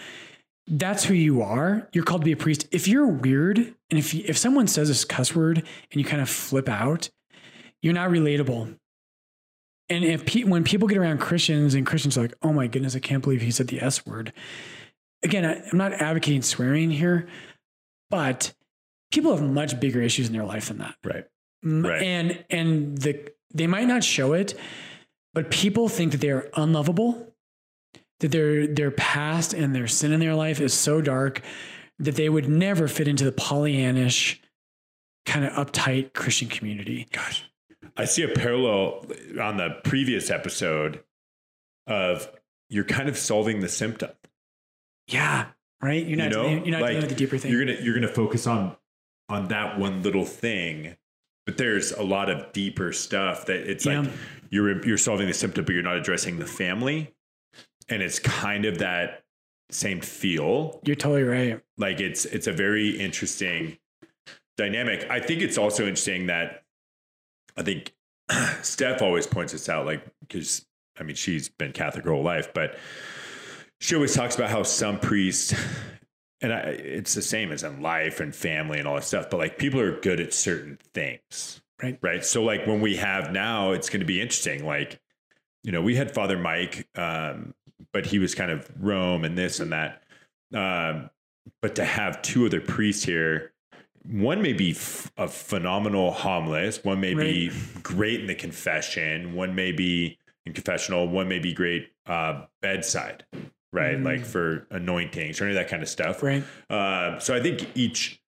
[0.67, 1.89] That's who you are.
[1.93, 2.67] You're called to be a priest.
[2.73, 6.29] If you're weird, and if if someone says this cuss word and you kind of
[6.29, 7.11] flip out,
[7.83, 8.77] you're not relatable.
[9.89, 12.97] And if pe- when people get around Christians and Christians are like, oh my goodness,
[12.97, 14.33] I can't believe he said the S word.
[15.23, 17.29] Again, I, I'm not advocating swearing here,
[18.11, 18.53] but
[19.13, 20.97] people have much bigger issues in their life than that.
[21.05, 21.27] right
[21.63, 22.03] Right.
[22.03, 24.55] And and the they might not show it,
[25.35, 27.35] but people think that they're unlovable,
[28.21, 31.43] that their their past and their sin in their life is so dark
[31.99, 34.39] that they would never fit into the Pollyannish
[35.25, 37.07] kind of uptight Christian community.
[37.13, 37.45] gosh
[37.97, 39.07] I see a parallel
[39.41, 41.03] on the previous episode
[41.87, 42.29] of
[42.69, 44.11] you're kind of solving the symptom.
[45.07, 45.47] Yeah.
[45.83, 46.07] Right.
[46.07, 47.53] You're not, you know, you're not like dealing with the deeper thing.
[47.53, 48.77] you're gonna you're gonna focus on
[49.29, 50.97] on that one little thing,
[51.45, 54.09] but there's a lot of deeper stuff that it's like
[54.51, 57.15] you're you're solving the symptom, but you're not addressing the family,
[57.89, 59.25] and it's kind of that
[59.71, 60.81] same feel.
[60.85, 61.61] You're totally right.
[61.77, 63.79] Like it's it's a very interesting
[64.57, 65.07] dynamic.
[65.11, 66.65] I think it's also interesting that
[67.57, 67.95] I think
[68.63, 70.65] Steph always points this out, like because
[70.99, 72.79] I mean she's been Catholic her whole life, but
[73.81, 75.55] she always talks about how some priests,
[76.41, 79.37] and I, it's the same as in life and family and all that stuff, but
[79.37, 81.99] like people are good at certain things, Right.
[82.01, 82.25] Right.
[82.25, 84.65] So like when we have now, it's going to be interesting.
[84.65, 84.99] Like,
[85.63, 87.55] you know, we had Father Mike, um,
[87.93, 90.03] but he was kind of Rome and this and that.
[90.55, 91.11] Um,
[91.63, 93.53] but to have two other priests here,
[94.05, 97.51] one may be f- a phenomenal homilist, one may be
[97.83, 103.25] great in the confession, one may be in confessional, one may be great uh, bedside,
[103.73, 103.97] right?
[103.97, 104.05] Mm.
[104.05, 106.23] Like for anointings or any of that kind of stuff.
[106.23, 106.45] Right.
[106.71, 108.21] Uh, so I think each,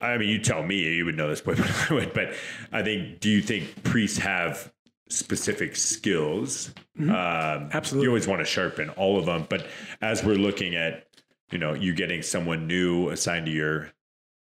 [0.00, 2.12] I mean, you tell me, you would know this way, but I would.
[2.12, 2.34] But
[2.72, 4.72] I think, do you think priests have
[5.08, 6.72] specific skills?
[6.98, 8.04] Um, Absolutely.
[8.06, 9.46] You always want to sharpen all of them.
[9.48, 9.66] But
[10.00, 11.06] as we're looking at,
[11.50, 13.92] you know, you getting someone new assigned to your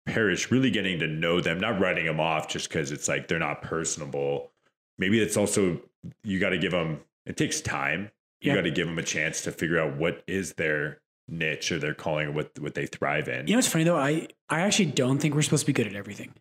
[0.07, 3.38] parish, really getting to know them, not writing them off just because it's like they're
[3.38, 4.52] not personable.
[4.98, 5.80] Maybe it's also,
[6.22, 8.11] you got to give them, it takes time.
[8.40, 8.57] You Yeah.
[8.57, 11.94] got to give them a chance to figure out what is their niche or their
[11.94, 13.46] calling or what, what they thrive in.
[13.48, 13.98] You know it's funny though?
[13.98, 16.32] I, I actually don't think we're supposed to be good at everything.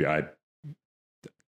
[0.00, 0.24] I,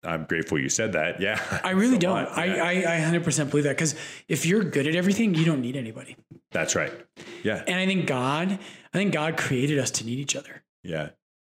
[0.06, 1.20] I'm grateful you said that.
[1.20, 1.42] Yeah.
[1.64, 2.16] I really don't.
[2.16, 2.38] lot.
[2.38, 3.96] I, I, I 100% believe that because
[4.28, 6.16] if you're good at everything, you don't need anybody.
[6.52, 6.94] That's right.
[7.44, 7.64] Yeah.
[7.68, 8.60] And I think God,
[8.94, 10.64] I think God created us to need each other.
[10.84, 11.10] Yeah.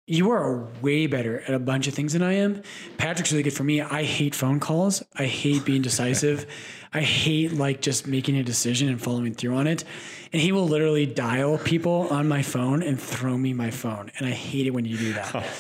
[0.07, 2.63] You are way better at a bunch of things than I am.
[2.99, 3.81] Patrick's really good for me.
[3.81, 5.03] I hate phone calls.
[5.15, 6.47] I hate being decisive.
[6.93, 9.85] I hate like just making a decision and following through on it.
[10.33, 14.11] And he will literally dial people on my phone and throw me my phone.
[14.19, 15.47] And I hate it when you do that.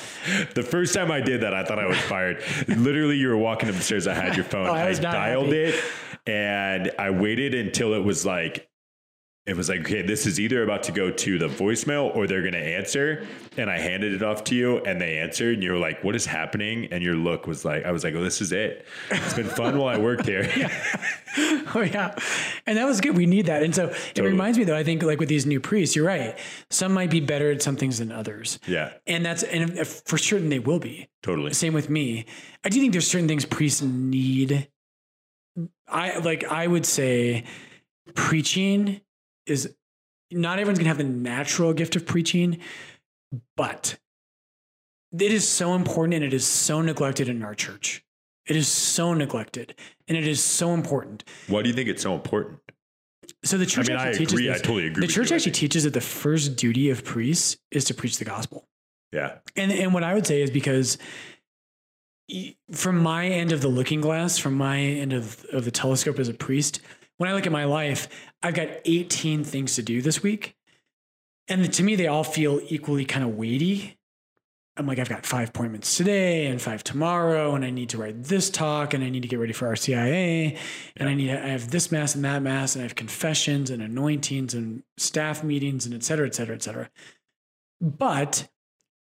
[0.55, 2.43] The first time I did that, I thought I was fired.
[2.68, 4.07] Literally, you were walking up the stairs.
[4.07, 4.66] I had your oh, phone.
[4.68, 5.59] Oh, I I, dialed happy.
[5.59, 5.85] it,
[6.26, 8.69] and I waited until it was like,
[9.51, 12.42] it was like, okay, this is either about to go to the voicemail or they're
[12.42, 13.26] going to answer.
[13.57, 15.55] And I handed it off to you, and they answered.
[15.55, 18.14] And you were like, "What is happening?" And your look was like, I was like,
[18.14, 18.86] "Oh, this is it.
[19.11, 20.48] It's been fun while I worked here."
[21.72, 22.16] Oh yeah,
[22.66, 23.16] and that was good.
[23.16, 24.76] We need that, and so it reminds me though.
[24.76, 26.36] I think like with these new priests, you're right.
[26.70, 30.48] Some might be better at some things than others, yeah, and that's and for certain
[30.48, 31.09] they will be.
[31.22, 31.53] totally.
[31.53, 32.26] Same with me.
[32.64, 34.68] I do think there's certain things priests need.
[35.86, 36.42] I like.
[36.44, 37.44] I would say
[38.14, 39.01] preaching
[39.47, 39.74] is
[40.30, 42.59] not everyone's gonna have the natural gift of preaching,
[43.57, 43.99] but
[45.18, 48.05] it is so important and it is so neglected in our church.
[48.47, 49.74] It is so neglected
[50.09, 51.24] and it is so important.
[51.49, 52.59] Why do you think it's so important?
[53.45, 54.51] So the church mean, I actually teaches agree.
[54.51, 57.84] I totally agree The church you, actually teaches that the first duty of priests is
[57.86, 58.68] to preach the gospel.
[59.12, 60.97] Yeah, And and what I would say is because
[62.70, 66.28] from my end of the looking glass, from my end of, of the telescope as
[66.28, 66.80] a priest,
[67.16, 68.09] when I look at my life,
[68.43, 70.57] I've got 18 things to do this week.
[71.49, 73.99] And to me, they all feel equally kind of weighty.
[74.76, 78.22] I'm like, I've got five appointments today and five tomorrow, and I need to write
[78.22, 80.57] this talk, and I need to get ready for RCIA,
[80.97, 83.82] and I need I have this mass and that mass, and I have confessions and
[83.82, 86.88] anointings and staff meetings and et cetera, et cetera, et cetera.
[87.80, 88.49] But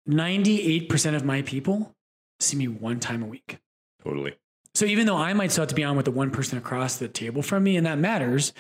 [0.07, 1.95] 98% of my people
[2.39, 3.59] see me one time a week.
[4.03, 4.35] totally.
[4.75, 6.97] So even though I might still have to be on with the one person across
[6.97, 8.53] the table from me, and that matters,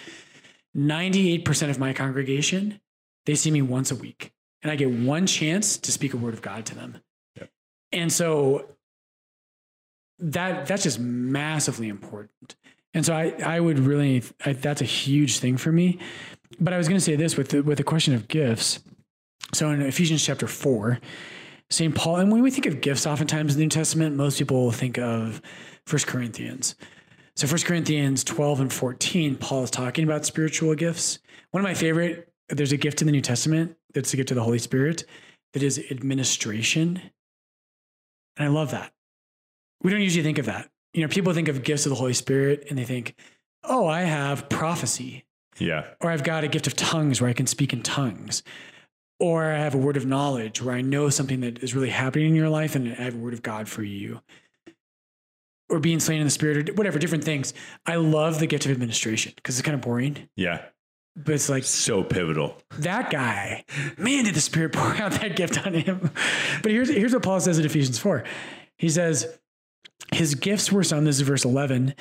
[0.75, 2.79] 98% of my congregation,
[3.25, 4.31] they see me once a week.
[4.61, 6.97] And I get one chance to speak a word of God to them.
[7.37, 7.49] Yep.
[7.91, 8.65] And so
[10.19, 12.55] that that's just massively important.
[12.93, 15.99] And so I, I would really, I, that's a huge thing for me.
[16.59, 18.79] But I was going to say this with the, with the question of gifts.
[19.53, 20.99] So in Ephesians chapter four,
[21.69, 21.93] St.
[21.93, 24.97] Paul, and when we think of gifts, oftentimes in the New Testament, most people think
[24.97, 25.41] of
[25.85, 26.75] First Corinthians.
[27.35, 31.19] So First Corinthians 12 and 14, Paul is talking about spiritual gifts.
[31.51, 34.35] One of my favorite, there's a gift in the New Testament that's a gift of
[34.35, 35.03] the Holy Spirit
[35.53, 37.01] that is administration.
[38.37, 38.93] And I love that.
[39.81, 40.69] We don't usually think of that.
[40.93, 43.15] You know, people think of gifts of the Holy Spirit and they think,
[43.63, 45.25] oh, I have prophecy
[45.57, 48.43] Yeah, or I've got a gift of tongues where I can speak in tongues,
[49.19, 52.29] or I have a word of knowledge where I know something that is really happening
[52.29, 54.21] in your life and I have a word of God for you,
[55.69, 57.53] or being slain in the spirit, or whatever, different things.
[57.85, 60.65] I love the gift of administration because it's kind of boring, yeah.
[61.15, 62.57] but it's like So pivotal.
[62.79, 63.65] that guy,
[63.97, 66.11] man, did the Spirit pour out that gift on him.
[66.61, 68.23] But here's, here's what Paul says in Ephesians 4.
[68.77, 69.39] He says,
[70.13, 71.95] his gifts were some, this is verse 11.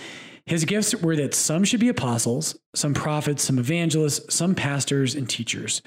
[0.46, 5.26] His gifts were that some should be apostles, some prophets, some evangelists, some pastors, and
[5.28, 5.80] teachers.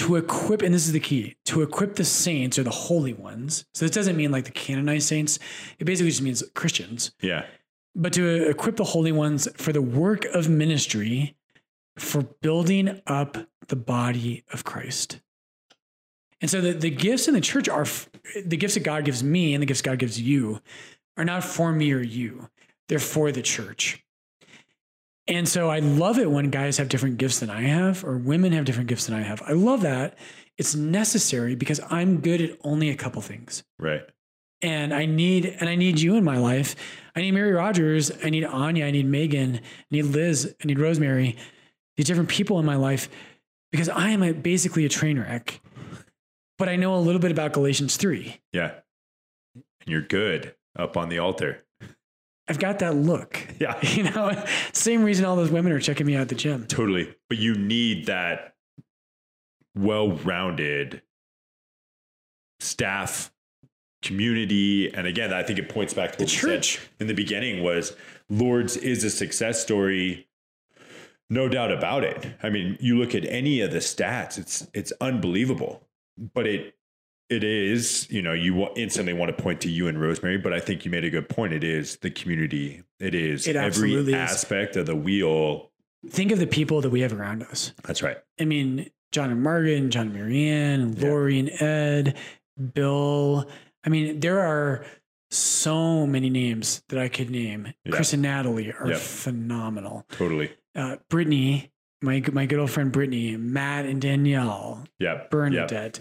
[0.00, 3.66] To equip, and this is the key, to equip the saints or the holy ones.
[3.74, 5.38] So this doesn't mean like the canonized saints.
[5.78, 7.12] It basically just means Christians.
[7.20, 7.44] Yeah.
[7.94, 11.36] But to equip the holy ones for the work of ministry,
[11.98, 13.36] for building up
[13.68, 15.20] the body of Christ.
[16.40, 17.86] And so the, the gifts in the church are
[18.44, 20.60] the gifts that God gives me and the gifts God gives you
[21.18, 22.48] are not for me or you.
[22.88, 24.02] They're for the church.
[25.26, 28.52] And so I love it when guys have different gifts than I have, or women
[28.52, 29.42] have different gifts than I have.
[29.42, 30.18] I love that.
[30.58, 33.62] It's necessary because I'm good at only a couple things.
[33.78, 34.02] Right.
[34.62, 36.76] And I need and I need you in my life.
[37.16, 38.10] I need Mary Rogers.
[38.22, 38.84] I need Anya.
[38.84, 39.56] I need Megan.
[39.56, 39.60] I
[39.90, 40.54] need Liz.
[40.62, 41.36] I need Rosemary.
[41.96, 43.08] These different people in my life
[43.72, 45.60] because I am a, basically a train wreck.
[46.58, 48.38] But I know a little bit about Galatians 3.
[48.52, 48.72] Yeah.
[49.54, 51.64] And you're good up on the altar.
[52.48, 53.46] I've got that look.
[53.60, 53.78] Yeah.
[53.94, 56.66] You know, same reason all those women are checking me out at the gym.
[56.66, 57.14] Totally.
[57.28, 58.54] But you need that
[59.74, 61.02] well rounded
[62.58, 63.32] staff
[64.02, 64.92] community.
[64.92, 66.88] And again, I think it points back to The what we said church.
[66.98, 67.94] in the beginning was
[68.28, 70.26] Lourdes is a success story.
[71.28, 72.26] No doubt about it.
[72.42, 75.86] I mean, you look at any of the stats, it's it's unbelievable.
[76.34, 76.74] But it
[77.30, 80.60] it is, you know, you instantly want to point to you and Rosemary, but I
[80.60, 81.52] think you made a good point.
[81.52, 82.82] It is the community.
[82.98, 84.08] It is It every is.
[84.12, 85.70] aspect of the wheel.
[86.08, 87.72] Think of the people that we have around us.
[87.84, 88.16] That's right.
[88.40, 91.08] I mean, John and Morgan, John and Marianne, Yeah.
[91.08, 92.16] Lori and Ed,
[92.74, 93.48] Bill.
[93.84, 94.84] I mean, there are
[95.30, 97.72] so many names that I could name.
[97.84, 97.92] Yeah.
[97.92, 98.96] Chris and Natalie are Yeah.
[98.96, 100.04] phenomenal.
[100.10, 100.50] Totally.
[100.74, 101.70] Uh, Brittany,
[102.02, 105.14] my my good old friend Brittany, Matt and Danielle, Yeah.
[105.14, 105.20] Yeah.
[105.30, 106.00] Bernadette,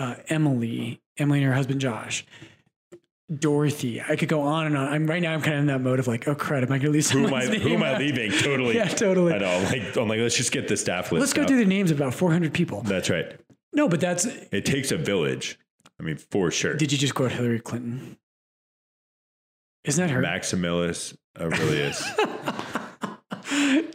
[0.00, 2.24] uh, Emily, Emily and her husband Josh,
[3.32, 4.00] Dorothy.
[4.00, 4.88] I could go on and on.
[4.88, 5.34] I'm right now.
[5.34, 7.10] I'm kind of in that mode of like, oh crud, am I going to lose
[7.10, 7.42] Who am I?
[7.42, 7.82] someone's Who am?
[7.82, 8.32] I leaving?
[8.32, 8.74] Totally.
[8.76, 9.34] yeah, totally.
[9.34, 9.62] I know.
[9.70, 11.20] Like I'm like, let's just get the staff list.
[11.20, 11.48] Let's go up.
[11.48, 12.80] through the names of about 400 people.
[12.82, 13.38] That's right.
[13.74, 14.24] No, but that's.
[14.24, 15.58] It takes a village.
[16.00, 16.74] I mean, for sure.
[16.74, 18.16] Did you just quote Hillary Clinton?
[19.84, 20.22] Isn't that her?
[20.22, 22.02] Maximus Aurelius.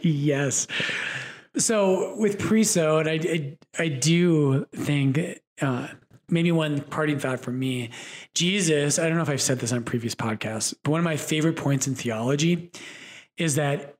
[0.00, 0.68] yes.
[1.58, 5.88] So with Priso, and I, I, I do think uh,
[6.28, 7.90] maybe one parting thought for me,
[8.34, 8.98] Jesus.
[8.98, 11.56] I don't know if I've said this on previous podcasts, but one of my favorite
[11.56, 12.70] points in theology
[13.36, 13.94] is that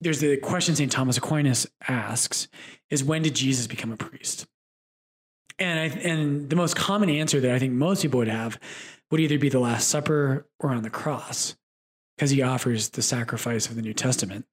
[0.00, 0.92] there's the question St.
[0.92, 2.48] Thomas Aquinas asks:
[2.90, 4.46] is when did Jesus become a priest?
[5.58, 8.58] And I, and the most common answer that I think most people would have
[9.10, 11.56] would either be the Last Supper or on the cross,
[12.16, 14.46] because he offers the sacrifice of the New Testament.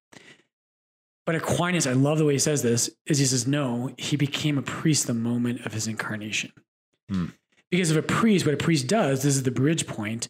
[1.31, 4.57] But Aquinas, I love the way he says this, is he says, no, he became
[4.57, 6.51] a priest the moment of his incarnation.
[7.09, 7.27] Hmm.
[7.69, 10.27] Because if a priest, what a priest does, this is the bridge point,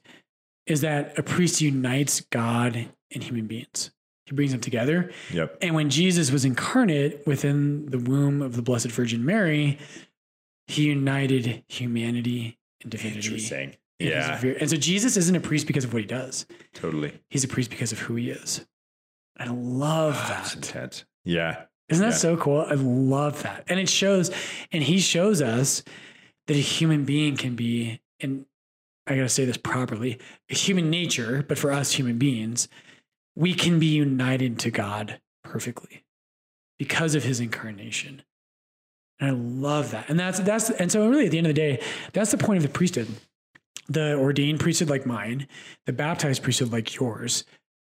[0.68, 3.89] is that a priest unites God and human beings.
[4.28, 5.10] He brings them together.
[5.34, 5.58] yep.
[5.60, 9.80] And when Jesus was incarnate within the womb of the Blessed Virgin Mary,
[10.68, 13.18] he united humanity and divinity.
[13.18, 13.76] Interesting.
[13.97, 14.39] in Yeah.
[14.39, 16.45] And so Jesus isn't a priest because of what he does.
[16.76, 17.12] Totally.
[17.28, 18.68] He's a priest because of who he is.
[19.42, 20.68] I love ah, That's that.
[20.68, 21.06] Intent.
[21.26, 21.64] Yeah.
[21.89, 22.18] Isn't that Yeah.
[22.18, 22.62] so cool?
[22.62, 23.66] I love that.
[23.68, 24.32] And it shows,
[24.72, 25.84] and he shows us
[26.48, 28.46] that a human being can be, and
[29.08, 30.20] I got to say this properly,
[30.50, 32.68] a human nature, but for us human beings,
[33.36, 36.04] we can be united to God perfectly
[36.78, 38.24] because of his incarnation.
[39.20, 40.10] And I love that.
[40.10, 41.84] And that's, that's, and so really at the end of the day,
[42.14, 43.08] that's the point of the priesthood.
[43.89, 45.48] The ordained priesthood like mine,
[45.86, 47.44] the baptized priesthood like yours.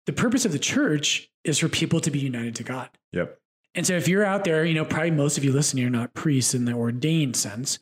[0.05, 2.89] The purpose of the church is for people to be united to God.
[3.13, 3.39] Yep.
[3.75, 6.13] And so if you're out there, you know, probably most of you listening are not
[6.13, 7.79] priests in the ordained sense,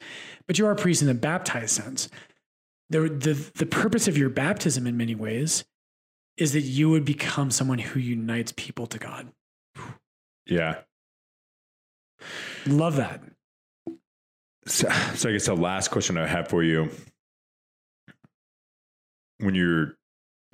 [0.47, 2.09] but you are priests in the baptized sense.
[2.89, 5.65] The, the, the purpose of your baptism in many ways
[6.37, 9.31] is that you would become someone who unites people to God.
[10.45, 10.79] Yeah.
[12.65, 13.21] Love that.
[14.67, 16.89] So, so I guess the last question I have for you,
[19.39, 19.97] when you're,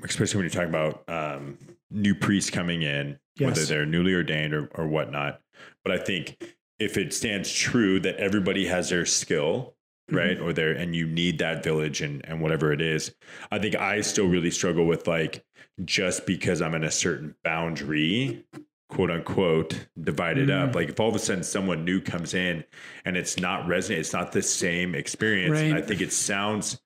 [0.04, 1.58] especially when you're talking about um,
[1.92, 5.42] new priests coming in, whether they're newly ordained or, or whatnot,
[5.84, 9.76] but I think if it stands true that everybody has their skill,
[10.12, 13.16] right, or their, and you need that village and and whatever it is,
[13.52, 15.44] I think I still really struggle with like
[15.86, 18.46] just because I'm in a certain boundary
[18.90, 20.70] quote unquote divided Mm.
[20.70, 20.76] up.
[20.76, 22.64] Like if all of a sudden someone new comes in
[23.06, 25.60] and it's not resonant, it's not the same experience.
[25.60, 25.74] Right.
[25.74, 26.80] I think it sounds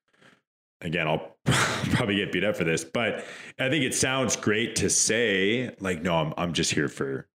[0.82, 3.26] again, I'll probably get beat up for this, but
[3.60, 7.28] I think it sounds great to say, like, no, I'm I'm just here for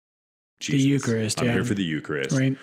[0.61, 0.87] Jesus.
[0.87, 1.53] Eucharist, I'm yeah.
[1.53, 2.37] here for the Eucharist.
[2.37, 2.57] Right.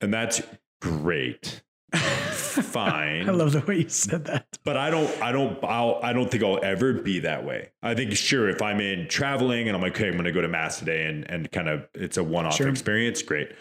[0.00, 0.42] And that's
[0.80, 1.62] great.
[1.92, 3.28] fine.
[3.28, 4.46] I love the way you said that.
[4.64, 7.70] but I don't, I don't, I'll, I don't think I'll ever be that way.
[7.82, 10.40] I think sure if I'm in traveling and I'm like, okay, I'm going to go
[10.40, 12.68] to mass today, and and kind of it's a one-off Sure.
[12.68, 13.52] experience, great.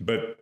[0.00, 0.38] But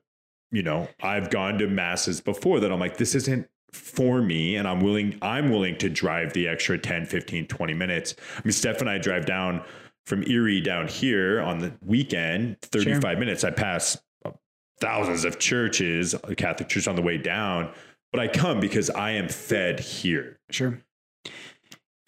[0.52, 4.66] you know, I've gone to masses before that I'm like, this isn't for me, and
[4.66, 8.14] I'm willing, I'm willing to drive the extra 10, 15, 20 minutes.
[8.36, 9.62] I mean, Steph and I drive down
[10.06, 13.44] from Erie down here on the weekend, 35 minutes.
[13.44, 14.32] I pass uh,
[14.80, 17.72] thousands of churches, Catholic church on the way down,
[18.12, 20.38] but I come because I am fed here.
[20.50, 20.82] Sure.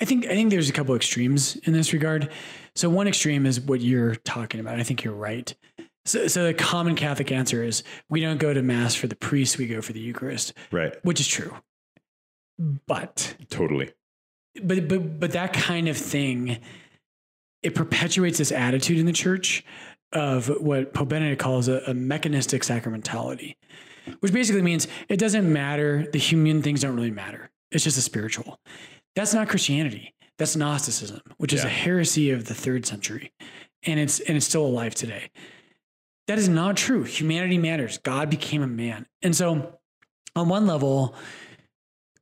[0.00, 2.28] I think I think there's a couple extremes in this regard.
[2.74, 4.80] So one extreme is what you're talking about.
[4.80, 5.54] I think you're right.
[6.04, 9.58] So, so the common Catholic answer is we don't go to mass for the priest,
[9.58, 10.94] we go for the Eucharist, Right.
[11.04, 11.54] which is true.
[12.86, 13.92] But Totally.
[14.62, 16.58] but but but that kind of thing
[17.62, 19.64] it perpetuates this attitude in the church
[20.12, 23.56] of what Pope Benedict calls a, a mechanistic sacramentality,
[24.20, 26.06] which basically means it doesn't matter.
[26.12, 27.50] The human things don't really matter.
[27.70, 28.58] It's just a spiritual.
[29.16, 30.12] That's not Christianity.
[30.38, 33.32] That's Gnosticism, which is a heresy of the third century,
[33.84, 35.30] and it's and it's still alive today.
[36.28, 37.02] That is not true.
[37.02, 37.98] Humanity matters.
[37.98, 39.78] God became a man, and so
[40.34, 41.14] on one level,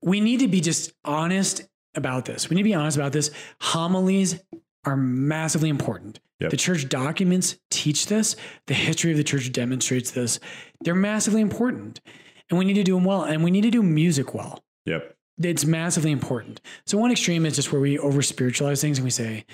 [0.02, 1.62] we need to be just honest
[1.94, 2.48] about this.
[2.48, 3.30] We need to be honest about this.
[3.60, 4.40] Homilies
[4.84, 6.20] are massively important.
[6.40, 6.50] Yep.
[6.50, 8.34] The church documents teach this.
[8.66, 10.40] The history of the church demonstrates this.
[10.80, 12.00] They're massively important.
[12.48, 13.24] And we need to do them well.
[13.24, 14.64] And we need to do music well.
[14.86, 15.14] Yep.
[15.42, 16.60] It's massively important.
[16.86, 19.44] So, one extreme is just where we over spiritualize things and we say,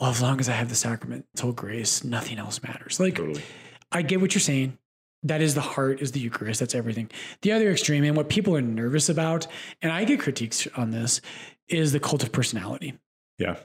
[0.00, 2.98] well, as long as I have the sacrament, total grace, nothing else matters.
[2.98, 3.42] Like, Totally.
[3.92, 4.78] I get what you're saying.
[5.22, 6.60] That is the heart, is the Eucharist.
[6.60, 7.10] That's everything.
[7.42, 9.46] The other extreme, and what people are nervous about,
[9.82, 11.20] and I get critiques on this,
[11.68, 12.94] is the cult of personality.
[13.36, 13.56] Yeah.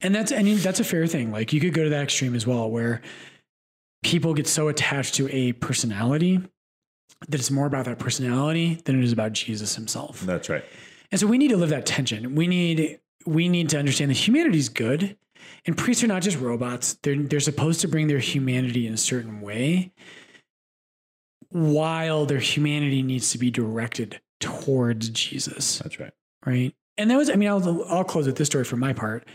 [0.00, 1.30] And that's, I mean, that's a fair thing.
[1.30, 3.02] Like you could go to that extreme as well, where
[4.02, 6.40] people get so attached to a personality
[7.28, 10.20] that it's more about that personality than it is about Jesus himself.
[10.22, 10.64] That's right.
[11.10, 12.34] And so we need to live that tension.
[12.34, 15.16] We need we need to understand that humanity is good,
[15.66, 16.94] and priests are not just robots.
[17.02, 19.92] They're they're supposed to bring their humanity in a certain way,
[21.50, 26.12] while their humanity needs to be directed towards Jesus, That's right.
[26.44, 26.74] right?
[26.98, 29.26] And that was, I mean, I'll I'll close with this story for my part.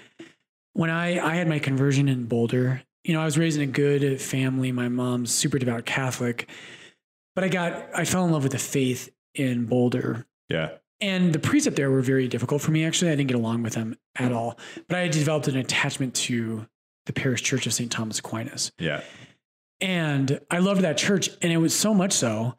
[0.73, 3.71] When I I had my conversion in Boulder, you know, I was raised in a
[3.71, 4.71] good family.
[4.71, 6.49] My mom's super devout Catholic,
[7.35, 10.69] but I got I fell in love with the faith in Boulder Yeah.
[11.01, 13.11] And the priests up there were very difficult for me, actually.
[13.11, 14.59] I didn't get along with them at all.
[14.87, 16.67] But I had developed an attachment to
[17.05, 17.91] the parish church of St.
[17.91, 18.71] Thomas Aquinas.
[18.77, 19.01] Yeah.
[19.81, 21.29] And I loved that church.
[21.41, 22.55] And it was so much so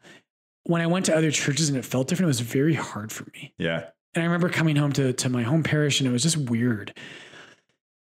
[0.63, 3.25] when I went to other churches and it felt different, it was very hard for
[3.33, 3.53] me.
[3.57, 3.85] Yeah.
[4.13, 6.97] And I remember coming home to, to my home parish and it was just weird.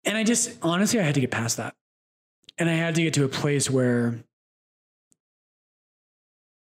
[0.05, 1.75] And I just, honestly, I had to get past that.
[2.59, 4.21] And I had to get to a place where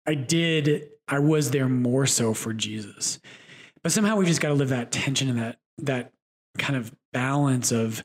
[0.05, 3.19] I did, I was there more so for Jesus.
[3.83, 6.11] But somehow we've just got to live that tension and that, that
[6.57, 8.03] kind of balance of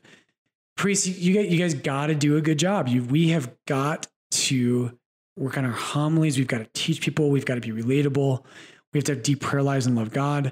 [0.75, 2.87] priests, you guys, you guys got to do a good job.
[2.87, 4.97] You, we have got to
[5.37, 6.37] work on our homilies.
[6.37, 7.29] We've got to teach people.
[7.29, 8.43] We've got to be relatable.
[8.93, 10.51] We have to have deep prayer lives and love God.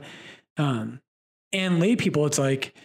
[0.57, 1.01] Um,
[1.51, 2.75] and lay people, it's like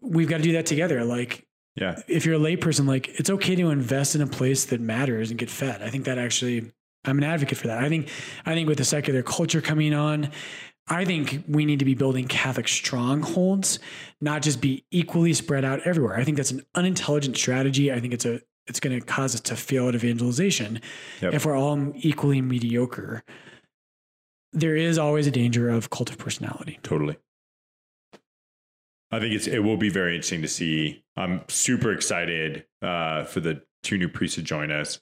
[0.00, 1.04] we've got to do that together.
[1.04, 1.46] Like
[1.76, 2.00] Yeah.
[2.08, 5.30] if you're a lay person, like it's okay to invest in a place that matters
[5.30, 5.82] and get fed.
[5.82, 6.72] I think that actually,
[7.04, 7.78] I'm an advocate for that.
[7.78, 8.08] I think,
[8.46, 10.30] I think with the secular culture coming on,
[10.88, 13.78] I think we need to be building Catholic strongholds,
[14.20, 16.16] not just be equally spread out everywhere.
[16.16, 17.92] I think that's an unintelligent strategy.
[17.92, 20.80] I think it's a, it's going to cause us to fail at evangelization
[21.20, 21.34] Yep.
[21.34, 23.22] if we're all equally mediocre.
[24.52, 26.78] There is always a danger of cult of personality.
[26.82, 27.16] Totally.
[29.10, 31.04] I think it's it will be very interesting to see.
[31.16, 35.00] I'm super excited uh, for the two new priests to join us,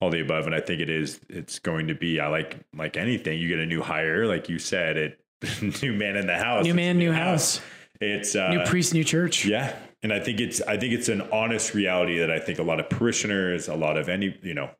[0.00, 2.18] all the above, and I think it is it's going to be.
[2.20, 3.38] I like like anything.
[3.38, 5.20] You get a new hire, like you said, it
[5.82, 7.60] new man in the house, New man, new house,
[8.00, 9.44] It's uh, new priest, new church.
[9.44, 12.62] yeah, and I think it's I think it's an honest reality that I think a
[12.62, 14.70] lot of parishioners, a lot of any you know,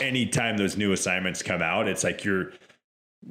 [0.00, 2.52] anytime those new assignments come out, it's like you're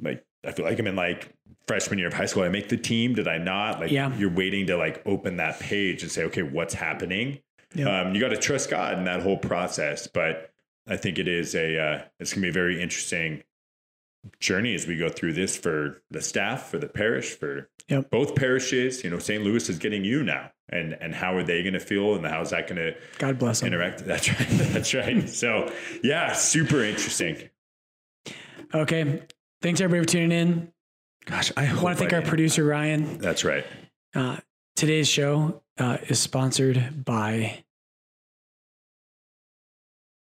[0.00, 1.32] like I feel like I'm in like
[1.68, 2.42] freshman year of high school.
[2.42, 3.80] I make the team, did I not?
[3.80, 4.14] Like Yeah.
[4.16, 7.38] you're waiting to like open that page and say, okay, what's happening?
[7.74, 8.00] Yeah.
[8.02, 10.50] Um, you got to trust God in that whole process, but
[10.88, 13.42] I think it is a uh, it's gonna be very interesting
[14.40, 18.10] journey as we go through this for the staff, for the parish, for Yep.
[18.10, 19.02] both parishes.
[19.02, 19.42] You know, St.
[19.42, 22.50] Louis is getting you now, and and how are they going to feel, and how's
[22.50, 23.98] that going to God bless interact?
[24.06, 24.48] That's right.
[24.48, 25.28] That's right.
[25.28, 27.50] So yeah, super interesting.
[28.74, 29.22] Okay.
[29.60, 30.72] Thanks everybody for tuning in.
[31.26, 33.18] Gosh, I I want to thank I our producer Ryan.
[33.18, 33.64] That's right.
[34.14, 34.38] Uh,
[34.76, 37.64] today's show uh, is sponsored by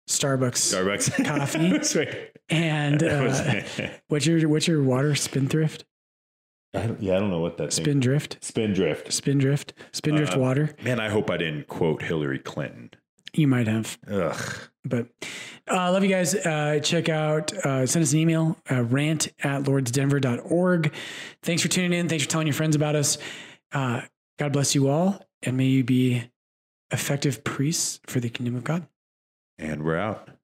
[0.08, 1.24] Starbucks Starbucks
[1.92, 2.28] coffee.
[2.50, 5.14] And uh, what's your what's your water?
[5.14, 5.84] Spindrift,
[6.74, 7.84] I don't, yeah, I don't know what that thing.
[7.84, 9.12] Spindrift, Spindrift.
[9.12, 10.74] Spindrift, Spindrift Uh, water.
[10.82, 12.90] Man, I hope I didn't quote Hillary Clinton.
[13.34, 13.98] You might have.
[14.10, 14.58] Ugh.
[14.84, 15.08] But
[15.68, 16.34] I uh, love you guys.
[16.34, 20.94] Uh, check out, uh, send us an email, uh, rant at lourdesdenver.org.
[21.42, 22.08] Thanks for tuning in.
[22.08, 23.18] Thanks for telling your friends about us.
[23.70, 24.00] Uh,
[24.38, 26.30] God bless you all, and may you be
[26.90, 28.86] effective priests for the kingdom of God.
[29.58, 30.37] And we're out.